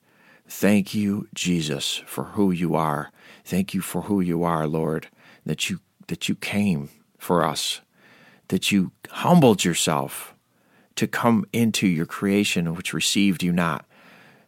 Thank 0.48 0.94
you 0.94 1.28
Jesus 1.34 2.04
for 2.06 2.26
who 2.26 2.52
you 2.52 2.76
are. 2.76 3.12
Thank 3.44 3.74
you 3.74 3.82
for 3.82 4.04
who 4.04 4.22
you 4.22 4.44
are, 4.44 4.68
Lord 4.68 5.08
that 5.46 5.70
you 5.70 5.80
that 6.08 6.28
you 6.28 6.36
came 6.36 6.90
for 7.18 7.44
us, 7.44 7.82
that 8.50 8.72
you 8.72 8.92
humbled 9.10 9.64
yourself 9.64 10.34
to 10.96 11.08
come 11.08 11.46
into 11.54 11.88
your 11.88 12.06
creation 12.06 12.76
which 12.76 12.94
received 12.94 13.44
you 13.44 13.52
not. 13.52 13.86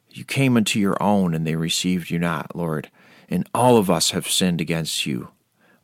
You 0.10 0.26
came 0.26 0.58
into 0.58 0.80
your 0.80 1.02
own 1.02 1.34
and 1.34 1.48
they 1.48 1.56
received 1.56 2.10
you 2.10 2.20
not, 2.20 2.56
Lord. 2.56 2.90
And 3.30 3.48
all 3.54 3.78
of 3.78 3.90
us 3.90 4.12
have 4.12 4.28
sinned 4.28 4.62
against 4.62 5.06
you. 5.06 5.30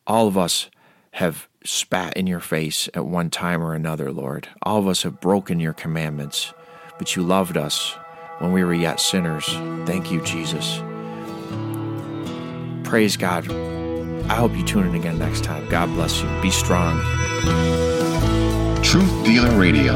All 0.09 0.27
of 0.27 0.37
us 0.39 0.71
have 1.11 1.47
spat 1.63 2.17
in 2.17 2.25
your 2.25 2.39
face 2.39 2.89
at 2.95 3.05
one 3.05 3.29
time 3.29 3.61
or 3.61 3.75
another, 3.75 4.11
Lord. 4.11 4.47
All 4.63 4.79
of 4.79 4.87
us 4.87 5.03
have 5.03 5.21
broken 5.21 5.59
your 5.59 5.73
commandments, 5.73 6.51
but 6.97 7.15
you 7.15 7.21
loved 7.21 7.57
us 7.57 7.95
when 8.39 8.51
we 8.51 8.63
were 8.63 8.73
yet 8.73 8.99
sinners. 8.99 9.45
Thank 9.85 10.11
you, 10.11 10.21
Jesus. 10.23 10.79
Praise 12.83 13.17
God. 13.17 13.51
I 14.31 14.33
hope 14.33 14.55
you 14.55 14.65
tune 14.65 14.87
in 14.87 14.95
again 14.95 15.19
next 15.19 15.43
time. 15.43 15.69
God 15.69 15.87
bless 15.89 16.23
you. 16.23 16.41
Be 16.41 16.49
strong. 16.49 16.99
Truth 18.81 19.25
Dealer 19.25 19.55
Radio. 19.59 19.95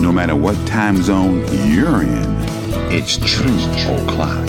No 0.00 0.12
matter 0.12 0.36
what 0.36 0.54
time 0.66 1.02
zone 1.02 1.38
you're 1.66 2.02
in, 2.02 2.36
it's 2.92 3.16
Truth 3.16 3.86
O'Clock. 3.86 4.46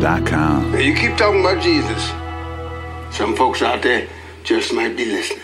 TruthDealerRadio.com. 0.00 0.78
You 0.78 0.94
keep 0.94 1.16
talking 1.16 1.40
about 1.40 1.62
Jesus. 1.62 2.12
Some 3.16 3.36
folks 3.36 3.62
out 3.62 3.82
there 3.82 4.08
just 4.42 4.72
might 4.72 4.96
be 4.96 5.06
listening. 5.06 5.40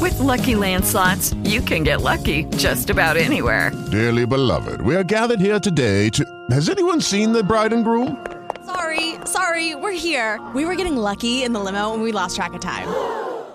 With 0.00 0.18
Lucky 0.18 0.54
Land 0.56 0.84
slots, 0.84 1.34
you 1.44 1.60
can 1.60 1.84
get 1.84 2.00
lucky 2.00 2.44
just 2.56 2.90
about 2.90 3.16
anywhere. 3.16 3.70
Dearly 3.90 4.26
beloved, 4.26 4.80
we 4.82 4.96
are 4.96 5.04
gathered 5.04 5.40
here 5.40 5.60
today 5.60 6.08
to. 6.10 6.24
Has 6.50 6.68
anyone 6.68 7.00
seen 7.00 7.32
the 7.32 7.42
bride 7.42 7.72
and 7.72 7.84
groom? 7.84 8.24
Sorry, 8.64 9.16
sorry, 9.24 9.74
we're 9.74 9.92
here. 9.92 10.40
We 10.54 10.64
were 10.64 10.74
getting 10.74 10.96
lucky 10.96 11.42
in 11.44 11.52
the 11.52 11.60
limo 11.60 11.94
and 11.94 12.02
we 12.02 12.12
lost 12.12 12.36
track 12.36 12.54
of 12.54 12.60
time. 12.60 12.88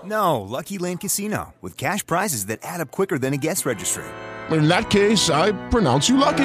No, 0.04 0.40
Lucky 0.40 0.78
Land 0.78 1.00
Casino, 1.00 1.54
with 1.60 1.76
cash 1.76 2.04
prizes 2.06 2.46
that 2.46 2.60
add 2.62 2.80
up 2.80 2.90
quicker 2.90 3.18
than 3.18 3.34
a 3.34 3.36
guest 3.36 3.66
registry. 3.66 4.04
In 4.50 4.68
that 4.68 4.88
case, 4.88 5.28
I 5.28 5.52
pronounce 5.68 6.08
you 6.08 6.16
lucky. 6.16 6.44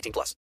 18 0.00 0.12
plus. 0.12 0.34